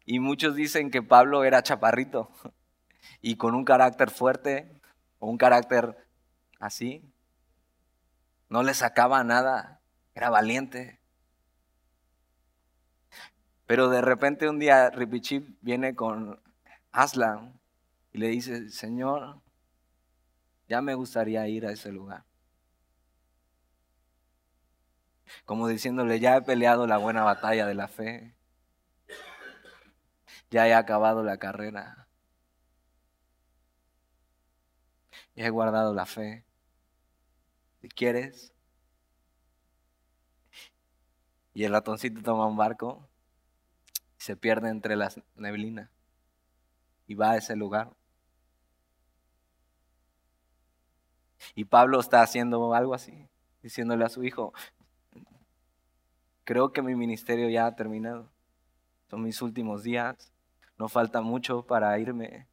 Y 0.05 0.19
muchos 0.19 0.55
dicen 0.55 0.91
que 0.91 1.01
Pablo 1.01 1.45
era 1.45 1.63
chaparrito 1.63 2.29
y 3.21 3.37
con 3.37 3.55
un 3.55 3.63
carácter 3.63 4.09
fuerte 4.09 4.81
o 5.19 5.29
un 5.29 5.37
carácter 5.37 5.95
así. 6.59 7.09
No 8.49 8.63
le 8.63 8.73
sacaba 8.73 9.23
nada, 9.23 9.79
era 10.13 10.29
valiente. 10.29 10.99
Pero 13.65 13.87
de 13.87 14.01
repente 14.01 14.49
un 14.49 14.59
día 14.59 14.89
Ripichip 14.89 15.57
viene 15.61 15.95
con 15.95 16.41
Aslan 16.91 17.57
y 18.11 18.17
le 18.17 18.27
dice, 18.27 18.69
Señor, 18.71 19.41
ya 20.67 20.81
me 20.81 20.95
gustaría 20.95 21.47
ir 21.47 21.65
a 21.65 21.71
ese 21.71 21.93
lugar. 21.93 22.25
Como 25.45 25.67
diciéndole, 25.67 26.19
ya 26.19 26.37
he 26.37 26.41
peleado 26.41 26.87
la 26.87 26.97
buena 26.97 27.23
batalla 27.23 27.65
de 27.65 27.73
la 27.73 27.87
fe, 27.87 28.35
ya 30.49 30.67
he 30.67 30.73
acabado 30.73 31.23
la 31.23 31.37
carrera, 31.37 32.07
ya 35.35 35.45
he 35.45 35.49
guardado 35.49 35.93
la 35.93 36.05
fe. 36.05 36.45
Si 37.81 37.89
quieres. 37.89 38.53
Y 41.53 41.65
el 41.65 41.71
ratoncito 41.71 42.21
toma 42.21 42.47
un 42.47 42.57
barco 42.57 43.07
y 44.17 44.21
se 44.21 44.35
pierde 44.35 44.69
entre 44.69 44.95
las 44.95 45.19
neblinas 45.35 45.89
y 47.07 47.15
va 47.15 47.31
a 47.31 47.37
ese 47.37 47.55
lugar. 47.55 47.95
Y 51.55 51.65
Pablo 51.65 51.99
está 51.99 52.21
haciendo 52.21 52.73
algo 52.73 52.93
así, 52.93 53.27
diciéndole 53.61 54.05
a 54.05 54.09
su 54.09 54.23
hijo, 54.23 54.53
creo 56.43 56.71
que 56.71 56.81
mi 56.81 56.95
ministerio 56.95 57.49
ya 57.49 57.65
ha 57.65 57.75
terminado. 57.75 58.29
Son 59.09 59.21
mis 59.21 59.41
últimos 59.41 59.83
días, 59.83 60.31
no 60.77 60.89
falta 60.89 61.21
mucho 61.21 61.65
para 61.65 61.97
irme. 61.99 62.47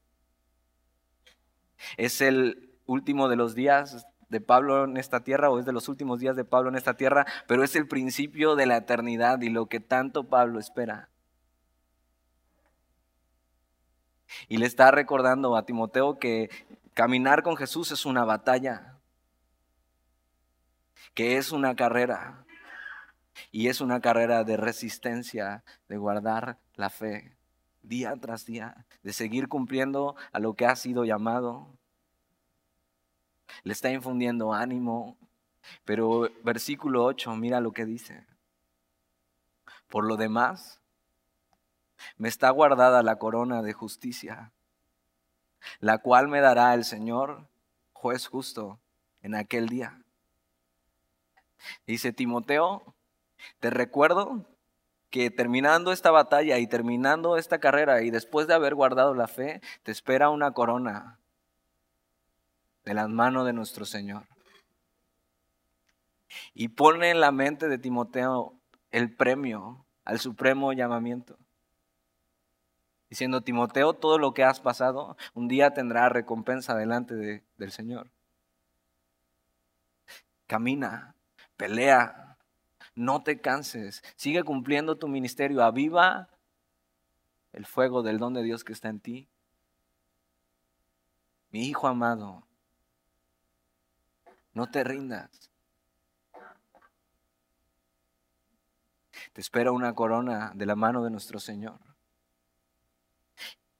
Es 1.96 2.20
el 2.20 2.70
último 2.86 3.28
de 3.28 3.36
los 3.36 3.54
días 3.54 4.06
de 4.28 4.40
Pablo 4.40 4.84
en 4.84 4.96
esta 4.96 5.24
tierra 5.24 5.50
o 5.50 5.58
es 5.58 5.66
de 5.66 5.72
los 5.72 5.88
últimos 5.88 6.20
días 6.20 6.36
de 6.36 6.44
Pablo 6.44 6.68
en 6.68 6.76
esta 6.76 6.94
tierra, 6.94 7.26
pero 7.46 7.64
es 7.64 7.74
el 7.76 7.88
principio 7.88 8.54
de 8.56 8.66
la 8.66 8.76
eternidad 8.76 9.40
y 9.40 9.48
lo 9.48 9.66
que 9.66 9.80
tanto 9.80 10.28
Pablo 10.28 10.60
espera. 10.60 11.08
Y 14.48 14.58
le 14.58 14.66
está 14.66 14.90
recordando 14.90 15.56
a 15.56 15.66
Timoteo 15.66 16.18
que 16.18 16.50
caminar 16.94 17.42
con 17.42 17.56
Jesús 17.56 17.90
es 17.90 18.06
una 18.06 18.24
batalla, 18.24 18.98
que 21.14 21.36
es 21.36 21.50
una 21.50 21.74
carrera. 21.74 22.44
Y 23.50 23.68
es 23.68 23.80
una 23.80 24.00
carrera 24.00 24.44
de 24.44 24.56
resistencia, 24.56 25.64
de 25.88 25.96
guardar 25.96 26.58
la 26.74 26.90
fe 26.90 27.36
día 27.82 28.14
tras 28.20 28.44
día, 28.44 28.86
de 29.02 29.12
seguir 29.12 29.48
cumpliendo 29.48 30.16
a 30.32 30.38
lo 30.38 30.54
que 30.54 30.66
ha 30.66 30.76
sido 30.76 31.04
llamado. 31.04 31.76
Le 33.62 33.72
está 33.72 33.90
infundiendo 33.90 34.52
ánimo. 34.52 35.16
Pero 35.84 36.30
versículo 36.42 37.04
8, 37.04 37.36
mira 37.36 37.60
lo 37.60 37.72
que 37.72 37.84
dice. 37.84 38.26
Por 39.88 40.06
lo 40.06 40.16
demás, 40.16 40.80
me 42.16 42.28
está 42.28 42.50
guardada 42.50 43.02
la 43.02 43.16
corona 43.16 43.62
de 43.62 43.72
justicia, 43.72 44.52
la 45.80 45.98
cual 45.98 46.28
me 46.28 46.40
dará 46.40 46.72
el 46.74 46.84
Señor, 46.84 47.48
juez 47.92 48.26
justo, 48.26 48.78
en 49.22 49.34
aquel 49.34 49.68
día. 49.68 50.02
Dice 51.86 52.12
Timoteo, 52.12 52.94
te 53.58 53.70
recuerdo 53.70 54.46
que 55.10 55.30
terminando 55.30 55.92
esta 55.92 56.10
batalla 56.10 56.58
y 56.58 56.66
terminando 56.66 57.36
esta 57.36 57.58
carrera 57.58 58.02
y 58.02 58.10
después 58.10 58.46
de 58.46 58.54
haber 58.54 58.74
guardado 58.74 59.14
la 59.14 59.26
fe, 59.26 59.60
te 59.82 59.92
espera 59.92 60.30
una 60.30 60.52
corona 60.52 61.18
de 62.84 62.94
las 62.94 63.08
manos 63.08 63.44
de 63.44 63.52
nuestro 63.52 63.84
Señor. 63.84 64.26
Y 66.54 66.68
pone 66.68 67.10
en 67.10 67.20
la 67.20 67.32
mente 67.32 67.68
de 67.68 67.78
Timoteo 67.78 68.54
el 68.90 69.14
premio 69.14 69.84
al 70.04 70.20
supremo 70.20 70.72
llamamiento. 70.72 71.36
Diciendo, 73.08 73.40
Timoteo, 73.40 73.94
todo 73.94 74.18
lo 74.18 74.34
que 74.34 74.44
has 74.44 74.60
pasado, 74.60 75.16
un 75.34 75.48
día 75.48 75.74
tendrá 75.74 76.08
recompensa 76.08 76.76
delante 76.76 77.42
del 77.56 77.72
Señor. 77.72 78.12
Camina, 80.46 81.16
pelea, 81.56 82.29
no 82.94 83.22
te 83.22 83.40
canses, 83.40 84.02
sigue 84.16 84.42
cumpliendo 84.42 84.98
tu 84.98 85.08
ministerio, 85.08 85.62
aviva 85.62 86.28
el 87.52 87.66
fuego 87.66 88.02
del 88.02 88.18
don 88.18 88.34
de 88.34 88.42
Dios 88.42 88.64
que 88.64 88.72
está 88.72 88.88
en 88.88 89.00
ti. 89.00 89.28
Mi 91.50 91.66
hijo 91.66 91.88
amado, 91.88 92.46
no 94.52 94.70
te 94.70 94.84
rindas. 94.84 95.50
Te 99.32 99.40
espera 99.40 99.72
una 99.72 99.94
corona 99.94 100.52
de 100.54 100.66
la 100.66 100.76
mano 100.76 101.02
de 101.04 101.10
nuestro 101.10 101.38
Señor. 101.40 101.78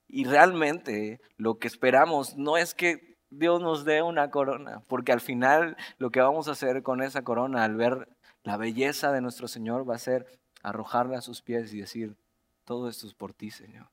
Y 0.07 0.25
realmente 0.25 1.21
lo 1.37 1.59
que 1.59 1.69
esperamos 1.69 2.37
no 2.37 2.57
es 2.57 2.75
que 2.75 3.17
Dios 3.31 3.61
nos 3.63 3.85
dé 3.85 4.03
una 4.03 4.31
corona, 4.31 4.83
porque 4.89 5.13
al 5.13 5.21
final 5.21 5.77
lo 5.99 6.11
que 6.11 6.21
vamos 6.21 6.49
a 6.49 6.53
hacer 6.53 6.83
con 6.83 7.01
esa 7.01 7.23
corona 7.23 7.63
al 7.63 7.77
ver 7.77 8.09
la 8.43 8.57
belleza 8.57 9.13
de 9.13 9.21
nuestro 9.21 9.49
Señor 9.49 9.89
va 9.89 9.95
a 9.95 9.99
ser 9.99 10.41
arrojarla 10.63 11.19
a 11.19 11.23
sus 11.23 11.43
pies 11.43 11.73
y 11.73 11.81
decir, 11.81 12.17
todo 12.65 12.89
esto 12.89 13.07
es 13.07 13.15
por 13.15 13.33
ti, 13.33 13.51
Señor. 13.51 13.89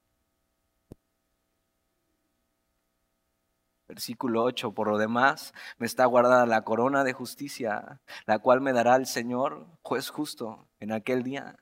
Versículo 3.87 4.43
8, 4.43 4.73
por 4.73 4.89
lo 4.89 4.97
demás, 4.97 5.53
me 5.77 5.85
está 5.85 6.05
guardada 6.05 6.45
la 6.45 6.63
corona 6.63 7.05
de 7.05 7.13
justicia, 7.13 8.01
la 8.25 8.39
cual 8.39 8.59
me 8.59 8.73
dará 8.73 8.97
el 8.97 9.05
Señor, 9.05 9.65
juez 9.81 10.09
justo, 10.09 10.67
en 10.79 10.91
aquel 10.91 11.23
día. 11.23 11.57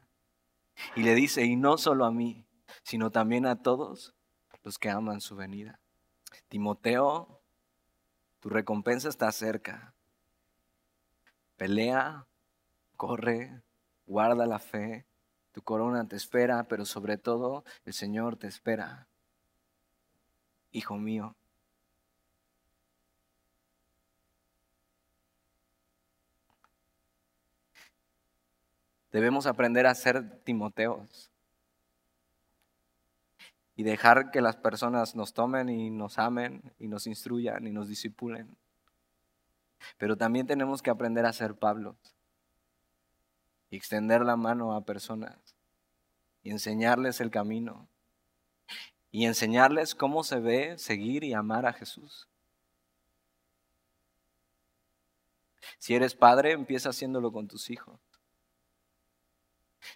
Y 0.96 1.04
le 1.04 1.14
dice, 1.14 1.46
y 1.46 1.56
no 1.56 1.78
solo 1.78 2.06
a 2.06 2.12
mí, 2.12 2.46
sino 2.82 3.12
también 3.12 3.46
a 3.46 3.62
todos 3.62 4.16
los 4.64 4.80
que 4.80 4.90
aman 4.90 5.22
su 5.22 5.36
venida. 5.36 5.80
Timoteo, 6.48 7.42
tu 8.40 8.50
recompensa 8.50 9.08
está 9.08 9.32
cerca. 9.32 9.94
Pelea, 11.58 12.26
corre, 12.96 13.62
guarda 14.08 14.46
la 14.46 14.60
fe, 14.60 15.06
tu 15.52 15.62
corona 15.62 16.08
te 16.08 16.16
espera, 16.16 16.64
pero 16.64 16.86
sobre 16.86 17.18
todo 17.18 17.64
el 17.86 17.94
Señor 17.94 18.38
te 18.38 18.48
espera. 18.48 19.08
Hijo 20.72 20.98
mío, 20.98 21.36
Debemos 29.16 29.46
aprender 29.46 29.88
a 29.88 29.96
ser 29.96 30.42
Timoteos 30.44 31.32
y 33.78 33.84
dejar 33.84 34.30
que 34.30 34.42
las 34.42 34.58
personas 34.58 35.16
nos 35.16 35.34
tomen 35.34 35.70
y 35.70 35.90
nos 35.90 36.20
amen 36.20 36.74
y 36.80 36.90
nos 36.90 37.08
instruyan 37.08 37.66
y 37.66 37.72
nos 37.72 37.88
disipulen. 37.88 38.58
Pero 39.98 40.18
también 40.18 40.48
tenemos 40.48 40.82
que 40.82 40.90
aprender 40.90 41.26
a 41.26 41.32
ser 41.32 41.56
Pablos 41.56 42.15
extender 43.76 44.22
la 44.22 44.36
mano 44.36 44.76
a 44.76 44.86
personas 44.86 45.56
y 46.44 46.52
enseñarles 46.52 47.22
el 47.22 47.32
camino 47.32 47.88
y 49.12 49.26
enseñarles 49.26 49.96
cómo 49.96 50.24
se 50.24 50.40
ve 50.40 50.78
seguir 50.78 51.24
y 51.24 51.34
amar 51.34 51.66
a 51.66 51.74
Jesús. 51.74 52.28
Si 55.80 55.96
eres 55.96 56.16
padre, 56.16 56.52
empieza 56.52 56.90
haciéndolo 56.90 57.32
con 57.32 57.48
tus 57.48 57.70
hijos. 57.70 58.00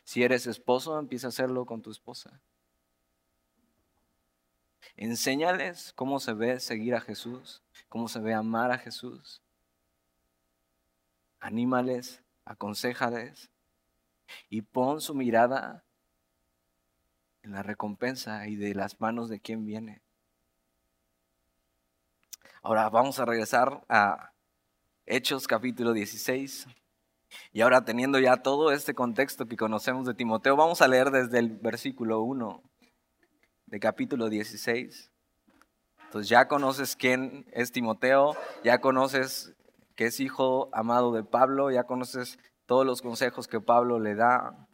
Si 0.03 0.23
eres 0.23 0.47
esposo, 0.47 0.97
empieza 0.97 1.27
a 1.27 1.29
hacerlo 1.29 1.65
con 1.65 1.81
tu 1.81 1.91
esposa. 1.91 2.39
Enséñales 4.95 5.93
cómo 5.93 6.19
se 6.19 6.33
ve 6.33 6.59
seguir 6.59 6.95
a 6.95 7.01
Jesús, 7.01 7.61
cómo 7.89 8.07
se 8.07 8.19
ve 8.19 8.33
amar 8.33 8.71
a 8.71 8.77
Jesús. 8.77 9.41
Anímales, 11.39 12.23
aconsejales 12.45 13.49
y 14.49 14.61
pon 14.61 15.01
su 15.01 15.15
mirada 15.15 15.83
en 17.43 17.51
la 17.51 17.63
recompensa 17.63 18.47
y 18.47 18.55
de 18.55 18.75
las 18.75 18.99
manos 18.99 19.29
de 19.29 19.39
quien 19.39 19.65
viene. 19.65 20.01
Ahora 22.61 22.89
vamos 22.89 23.19
a 23.19 23.25
regresar 23.25 23.85
a 23.87 24.33
Hechos 25.05 25.47
capítulo 25.47 25.93
16. 25.93 26.67
Y 27.51 27.61
ahora 27.61 27.85
teniendo 27.85 28.19
ya 28.19 28.37
todo 28.37 28.71
este 28.71 28.93
contexto 28.93 29.45
que 29.45 29.55
conocemos 29.55 30.05
de 30.05 30.13
Timoteo, 30.13 30.55
vamos 30.55 30.81
a 30.81 30.87
leer 30.87 31.11
desde 31.11 31.39
el 31.39 31.57
versículo 31.57 32.21
1 32.21 32.63
de 33.67 33.79
capítulo 33.79 34.29
16. 34.29 35.11
Entonces 36.05 36.29
ya 36.29 36.47
conoces 36.47 36.95
quién 36.95 37.45
es 37.51 37.71
Timoteo, 37.71 38.35
ya 38.63 38.81
conoces 38.81 39.55
que 39.95 40.07
es 40.07 40.19
hijo 40.19 40.69
amado 40.73 41.11
de 41.11 41.23
Pablo, 41.23 41.71
ya 41.71 41.83
conoces 41.83 42.39
todos 42.69 42.85
los 42.85 43.01
consejos 43.01 43.47
que 43.47 43.59
Pablo 43.59 43.99
le 43.99 44.13
da. 44.13 44.67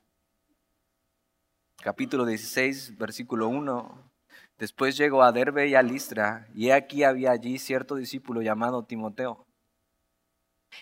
Capítulo 1.81 2.25
16, 2.25 2.97
versículo 2.97 3.47
1. 3.47 4.11
Después 4.57 4.97
llegó 4.97 5.23
a 5.23 5.31
Derbe 5.31 5.69
y 5.69 5.75
a 5.75 5.81
Listra, 5.81 6.49
y 6.53 6.71
aquí 6.71 7.05
había 7.05 7.31
allí 7.31 7.57
cierto 7.57 7.95
discípulo 7.95 8.41
llamado 8.41 8.83
Timoteo 8.83 9.45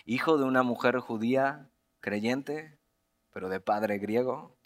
hijo 0.06 0.38
de 0.38 0.42
una 0.42 0.64
mujer 0.64 0.98
judía 0.98 1.70
creyente, 2.00 2.80
pero 3.32 3.48
de 3.48 3.60
padre 3.60 3.98
griego. 3.98 4.56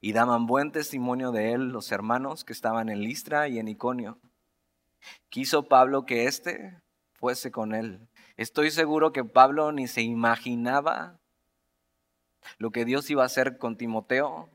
Y 0.00 0.12
daban 0.12 0.46
buen 0.46 0.70
testimonio 0.70 1.32
de 1.32 1.50
él 1.50 1.70
los 1.70 1.90
hermanos 1.90 2.44
que 2.44 2.52
estaban 2.52 2.88
en 2.88 3.00
Listra 3.00 3.48
y 3.48 3.58
en 3.58 3.66
Iconio. 3.66 4.20
Quiso 5.30 5.64
Pablo 5.66 6.06
que 6.06 6.28
éste 6.28 6.80
fuese 7.14 7.50
con 7.50 7.74
él. 7.74 8.06
Estoy 8.36 8.70
seguro 8.70 9.12
que 9.12 9.24
Pablo 9.24 9.72
ni 9.72 9.88
se 9.88 10.02
imaginaba 10.02 11.18
lo 12.58 12.70
que 12.70 12.84
Dios 12.84 13.08
iba 13.10 13.22
a 13.22 13.26
hacer 13.26 13.58
con 13.58 13.76
Timoteo. 13.76 14.48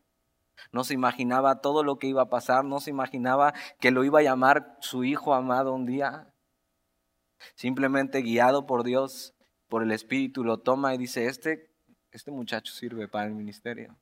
No 0.71 0.83
se 0.83 0.93
imaginaba 0.93 1.61
todo 1.61 1.83
lo 1.83 1.99
que 1.99 2.07
iba 2.07 2.23
a 2.23 2.29
pasar, 2.29 2.65
no 2.65 2.79
se 2.79 2.89
imaginaba 2.89 3.53
que 3.79 3.91
lo 3.91 4.03
iba 4.03 4.19
a 4.19 4.23
llamar 4.23 4.77
su 4.81 5.03
hijo 5.03 5.33
amado 5.33 5.73
un 5.73 5.85
día. 5.85 6.33
Simplemente 7.55 8.21
guiado 8.21 8.65
por 8.65 8.83
Dios, 8.83 9.33
por 9.67 9.83
el 9.83 9.91
Espíritu, 9.91 10.43
lo 10.43 10.59
toma 10.59 10.93
y 10.93 10.97
dice, 10.97 11.27
este, 11.27 11.69
este 12.11 12.31
muchacho 12.31 12.73
sirve 12.73 13.07
para 13.07 13.27
el 13.27 13.33
ministerio. 13.33 13.95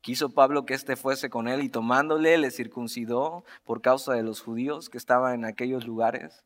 Quiso 0.00 0.30
Pablo 0.30 0.64
que 0.64 0.74
éste 0.74 0.96
fuese 0.96 1.28
con 1.30 1.48
él 1.48 1.62
y 1.62 1.68
tomándole 1.68 2.38
le 2.38 2.50
circuncidó 2.50 3.44
por 3.64 3.82
causa 3.82 4.14
de 4.14 4.22
los 4.22 4.40
judíos 4.40 4.88
que 4.88 4.98
estaban 4.98 5.34
en 5.34 5.44
aquellos 5.44 5.86
lugares, 5.86 6.44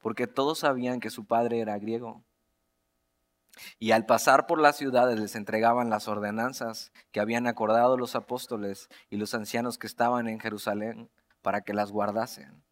porque 0.00 0.26
todos 0.26 0.60
sabían 0.60 1.00
que 1.00 1.10
su 1.10 1.24
padre 1.24 1.60
era 1.60 1.78
griego. 1.78 2.24
Y 3.78 3.92
al 3.92 4.06
pasar 4.06 4.46
por 4.46 4.60
las 4.60 4.76
ciudades 4.76 5.18
les 5.18 5.34
entregaban 5.34 5.90
las 5.90 6.08
ordenanzas 6.08 6.92
que 7.12 7.20
habían 7.20 7.46
acordado 7.46 7.96
los 7.96 8.14
apóstoles 8.16 8.88
y 9.10 9.16
los 9.16 9.34
ancianos 9.34 9.78
que 9.78 9.86
estaban 9.86 10.28
en 10.28 10.40
Jerusalén 10.40 11.10
para 11.42 11.62
que 11.62 11.74
las 11.74 11.90
guardasen. 11.90 12.62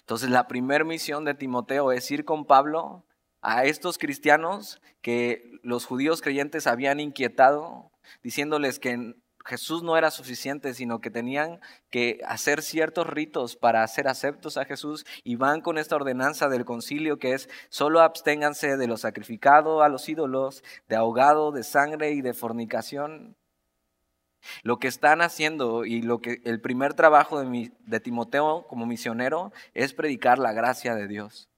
Entonces 0.00 0.30
la 0.30 0.48
primera 0.48 0.84
misión 0.84 1.24
de 1.24 1.34
Timoteo 1.34 1.92
es 1.92 2.10
ir 2.10 2.24
con 2.24 2.44
Pablo 2.44 3.04
a 3.40 3.64
estos 3.64 3.98
cristianos 3.98 4.80
que 5.00 5.58
los 5.62 5.86
judíos 5.86 6.20
creyentes 6.20 6.66
habían 6.66 7.00
inquietado, 7.00 7.90
diciéndoles 8.22 8.78
que 8.78 9.14
Jesús 9.48 9.82
no 9.82 9.96
era 9.96 10.10
suficiente, 10.10 10.74
sino 10.74 11.00
que 11.00 11.10
tenían 11.10 11.60
que 11.88 12.20
hacer 12.26 12.60
ciertos 12.60 13.06
ritos 13.06 13.56
para 13.56 13.86
ser 13.88 14.06
aceptos 14.06 14.58
a 14.58 14.66
Jesús 14.66 15.06
y 15.24 15.36
van 15.36 15.62
con 15.62 15.78
esta 15.78 15.96
ordenanza 15.96 16.50
del 16.50 16.66
concilio 16.66 17.18
que 17.18 17.32
es 17.32 17.48
solo 17.70 18.02
absténganse 18.02 18.76
de 18.76 18.86
lo 18.86 18.98
sacrificado 18.98 19.82
a 19.82 19.88
los 19.88 20.06
ídolos, 20.06 20.62
de 20.86 20.96
ahogado, 20.96 21.50
de 21.50 21.64
sangre 21.64 22.10
y 22.10 22.20
de 22.20 22.34
fornicación. 22.34 23.36
Lo 24.62 24.78
que 24.78 24.88
están 24.88 25.22
haciendo 25.22 25.86
y 25.86 26.02
lo 26.02 26.20
que 26.20 26.42
el 26.44 26.60
primer 26.60 26.92
trabajo 26.92 27.42
de, 27.42 28.00
Timoteo 28.00 28.66
como 28.68 28.84
misionero 28.84 29.50
es 29.72 29.94
predicar 29.94 30.38
la 30.38 30.52
gracia 30.52 30.94
de 30.94 31.08
Dios. 31.08 31.48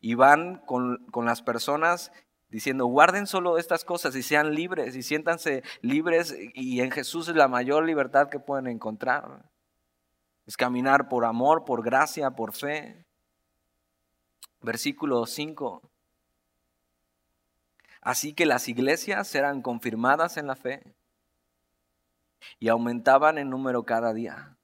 Y 0.00 0.14
van 0.14 0.56
con, 0.66 1.06
con 1.12 1.26
las 1.26 1.42
personas 1.42 2.10
diciendo, 2.48 2.86
guarden 2.86 3.26
solo 3.26 3.58
estas 3.58 3.84
cosas 3.84 4.14
y 4.16 4.22
sean 4.22 4.54
libres 4.54 4.96
y 4.96 5.02
siéntanse 5.02 5.62
libres 5.80 6.34
y 6.54 6.80
en 6.80 6.90
Jesús 6.90 7.28
es 7.28 7.36
la 7.36 7.48
mayor 7.48 7.84
libertad 7.84 8.28
que 8.28 8.40
pueden 8.40 8.66
encontrar. 8.66 9.50
Es 10.46 10.56
caminar 10.56 11.08
por 11.08 11.24
amor, 11.24 11.64
por 11.64 11.82
gracia, 11.82 12.30
por 12.30 12.54
fe. 12.54 13.04
Versículo 14.60 15.26
5. 15.26 15.82
Así 18.00 18.32
que 18.32 18.46
las 18.46 18.68
iglesias 18.68 19.28
serán 19.28 19.60
confirmadas 19.60 20.36
en 20.36 20.46
la 20.46 20.56
fe 20.56 20.94
y 22.58 22.68
aumentaban 22.68 23.38
en 23.38 23.50
número 23.50 23.84
cada 23.84 24.12
día. 24.12 24.57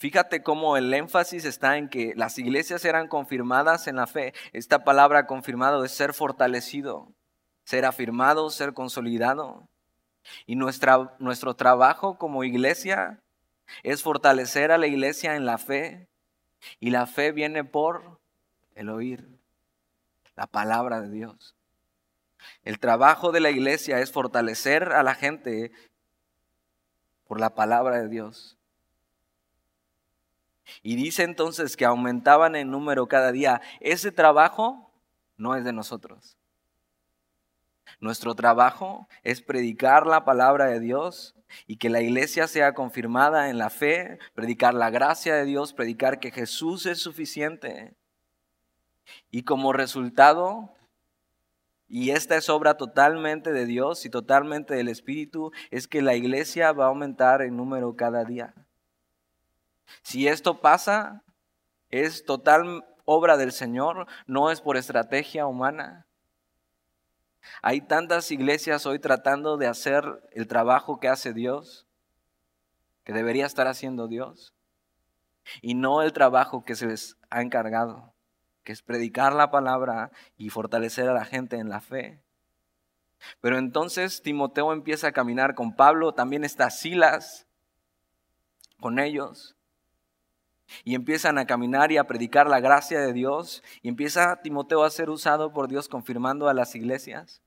Fíjate 0.00 0.42
cómo 0.42 0.78
el 0.78 0.94
énfasis 0.94 1.44
está 1.44 1.76
en 1.76 1.90
que 1.90 2.14
las 2.16 2.38
iglesias 2.38 2.86
eran 2.86 3.06
confirmadas 3.06 3.86
en 3.86 3.96
la 3.96 4.06
fe. 4.06 4.32
Esta 4.54 4.82
palabra 4.82 5.26
confirmado 5.26 5.84
es 5.84 5.92
ser 5.92 6.14
fortalecido, 6.14 7.12
ser 7.64 7.84
afirmado, 7.84 8.48
ser 8.48 8.72
consolidado. 8.72 9.68
Y 10.46 10.56
nuestra, 10.56 11.14
nuestro 11.18 11.54
trabajo 11.54 12.16
como 12.16 12.44
iglesia 12.44 13.20
es 13.82 14.02
fortalecer 14.02 14.72
a 14.72 14.78
la 14.78 14.86
iglesia 14.86 15.36
en 15.36 15.44
la 15.44 15.58
fe. 15.58 16.08
Y 16.78 16.88
la 16.88 17.06
fe 17.06 17.30
viene 17.30 17.62
por 17.62 18.22
el 18.74 18.88
oír 18.88 19.28
la 20.34 20.46
palabra 20.46 21.02
de 21.02 21.10
Dios. 21.10 21.54
El 22.62 22.78
trabajo 22.78 23.32
de 23.32 23.40
la 23.40 23.50
iglesia 23.50 24.00
es 24.00 24.10
fortalecer 24.10 24.94
a 24.94 25.02
la 25.02 25.14
gente 25.14 25.72
por 27.26 27.38
la 27.38 27.54
palabra 27.54 28.00
de 28.00 28.08
Dios. 28.08 28.56
Y 30.82 30.96
dice 30.96 31.22
entonces 31.22 31.76
que 31.76 31.84
aumentaban 31.84 32.56
en 32.56 32.70
número 32.70 33.06
cada 33.08 33.32
día. 33.32 33.60
Ese 33.80 34.12
trabajo 34.12 34.92
no 35.36 35.56
es 35.56 35.64
de 35.64 35.72
nosotros. 35.72 36.36
Nuestro 37.98 38.34
trabajo 38.34 39.08
es 39.22 39.42
predicar 39.42 40.06
la 40.06 40.24
palabra 40.24 40.66
de 40.66 40.80
Dios 40.80 41.34
y 41.66 41.76
que 41.76 41.90
la 41.90 42.00
iglesia 42.00 42.46
sea 42.46 42.74
confirmada 42.74 43.50
en 43.50 43.58
la 43.58 43.70
fe, 43.70 44.18
predicar 44.34 44.74
la 44.74 44.90
gracia 44.90 45.34
de 45.34 45.44
Dios, 45.44 45.72
predicar 45.72 46.20
que 46.20 46.30
Jesús 46.30 46.86
es 46.86 47.00
suficiente. 47.00 47.96
Y 49.30 49.42
como 49.42 49.72
resultado, 49.72 50.74
y 51.88 52.10
esta 52.10 52.36
es 52.36 52.48
obra 52.48 52.76
totalmente 52.76 53.52
de 53.52 53.66
Dios 53.66 54.06
y 54.06 54.10
totalmente 54.10 54.74
del 54.74 54.88
Espíritu, 54.88 55.50
es 55.70 55.88
que 55.88 56.02
la 56.02 56.14
iglesia 56.14 56.72
va 56.72 56.84
a 56.84 56.88
aumentar 56.88 57.42
en 57.42 57.56
número 57.56 57.96
cada 57.96 58.24
día. 58.24 58.54
Si 60.02 60.28
esto 60.28 60.60
pasa, 60.60 61.22
es 61.90 62.24
total 62.24 62.84
obra 63.04 63.36
del 63.36 63.52
Señor, 63.52 64.06
no 64.26 64.50
es 64.50 64.60
por 64.60 64.76
estrategia 64.76 65.46
humana. 65.46 66.06
Hay 67.62 67.80
tantas 67.80 68.30
iglesias 68.30 68.86
hoy 68.86 68.98
tratando 68.98 69.56
de 69.56 69.66
hacer 69.66 70.04
el 70.32 70.46
trabajo 70.46 71.00
que 71.00 71.08
hace 71.08 71.32
Dios, 71.32 71.86
que 73.04 73.12
debería 73.12 73.46
estar 73.46 73.66
haciendo 73.66 74.08
Dios, 74.08 74.54
y 75.62 75.74
no 75.74 76.02
el 76.02 76.12
trabajo 76.12 76.64
que 76.64 76.76
se 76.76 76.86
les 76.86 77.16
ha 77.30 77.42
encargado, 77.42 78.12
que 78.62 78.72
es 78.72 78.82
predicar 78.82 79.32
la 79.32 79.50
palabra 79.50 80.10
y 80.36 80.50
fortalecer 80.50 81.08
a 81.08 81.14
la 81.14 81.24
gente 81.24 81.56
en 81.56 81.68
la 81.68 81.80
fe. 81.80 82.22
Pero 83.40 83.58
entonces 83.58 84.22
Timoteo 84.22 84.72
empieza 84.72 85.08
a 85.08 85.12
caminar 85.12 85.54
con 85.54 85.74
Pablo, 85.74 86.14
también 86.14 86.44
está 86.44 86.70
Silas 86.70 87.46
con 88.78 88.98
ellos 88.98 89.56
y 90.84 90.94
empiezan 90.94 91.38
a 91.38 91.46
caminar 91.46 91.92
y 91.92 91.98
a 91.98 92.04
predicar 92.04 92.48
la 92.48 92.60
gracia 92.60 93.00
de 93.00 93.12
Dios 93.12 93.62
y 93.82 93.88
empieza 93.88 94.40
Timoteo 94.42 94.84
a 94.84 94.90
ser 94.90 95.10
usado 95.10 95.52
por 95.52 95.68
Dios 95.68 95.88
confirmando 95.88 96.48
a 96.48 96.54
las 96.54 96.74
iglesias 96.74 97.42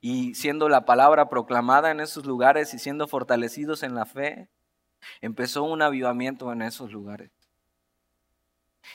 y 0.00 0.34
siendo 0.34 0.68
la 0.68 0.84
palabra 0.84 1.28
proclamada 1.28 1.90
en 1.90 2.00
esos 2.00 2.24
lugares 2.26 2.74
y 2.74 2.78
siendo 2.78 3.06
fortalecidos 3.06 3.82
en 3.82 3.94
la 3.94 4.04
fe, 4.04 4.48
empezó 5.20 5.64
un 5.64 5.82
avivamiento 5.82 6.52
en 6.52 6.62
esos 6.62 6.92
lugares. 6.92 7.30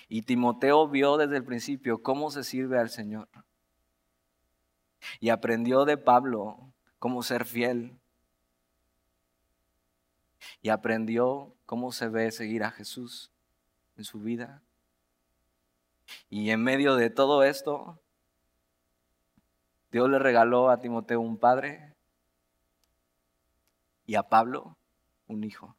Y 0.08 0.24
Timoteo 0.24 0.88
vio 0.88 1.18
desde 1.18 1.38
el 1.38 1.44
principio 1.44 2.02
cómo 2.02 2.32
se 2.32 2.44
sirve 2.44 2.80
al 2.80 2.90
Señor. 2.90 3.28
Y 5.20 5.30
aprendió 5.30 5.86
de 5.86 5.98
Pablo 5.98 6.74
cómo 7.00 7.24
ser 7.24 7.46
fiel. 7.46 8.00
Y 10.62 10.70
aprendió 10.70 11.55
cómo 11.66 11.92
se 11.92 12.08
ve 12.08 12.32
seguir 12.32 12.64
a 12.64 12.72
Jesús 12.72 13.32
en 13.98 14.04
su 14.04 14.20
vida. 14.20 14.62
Y 16.30 16.50
en 16.52 16.64
medio 16.64 16.96
de 16.96 17.10
todo 17.10 17.44
esto, 17.44 18.00
Dios 19.92 20.10
le 20.10 20.20
regaló 20.20 20.70
a 20.70 20.80
Timoteo 20.80 21.22
un 21.22 21.38
padre 21.38 21.96
y 24.06 24.16
a 24.16 24.24
Pablo 24.24 24.78
un 25.28 25.44
hijo. 25.44 25.76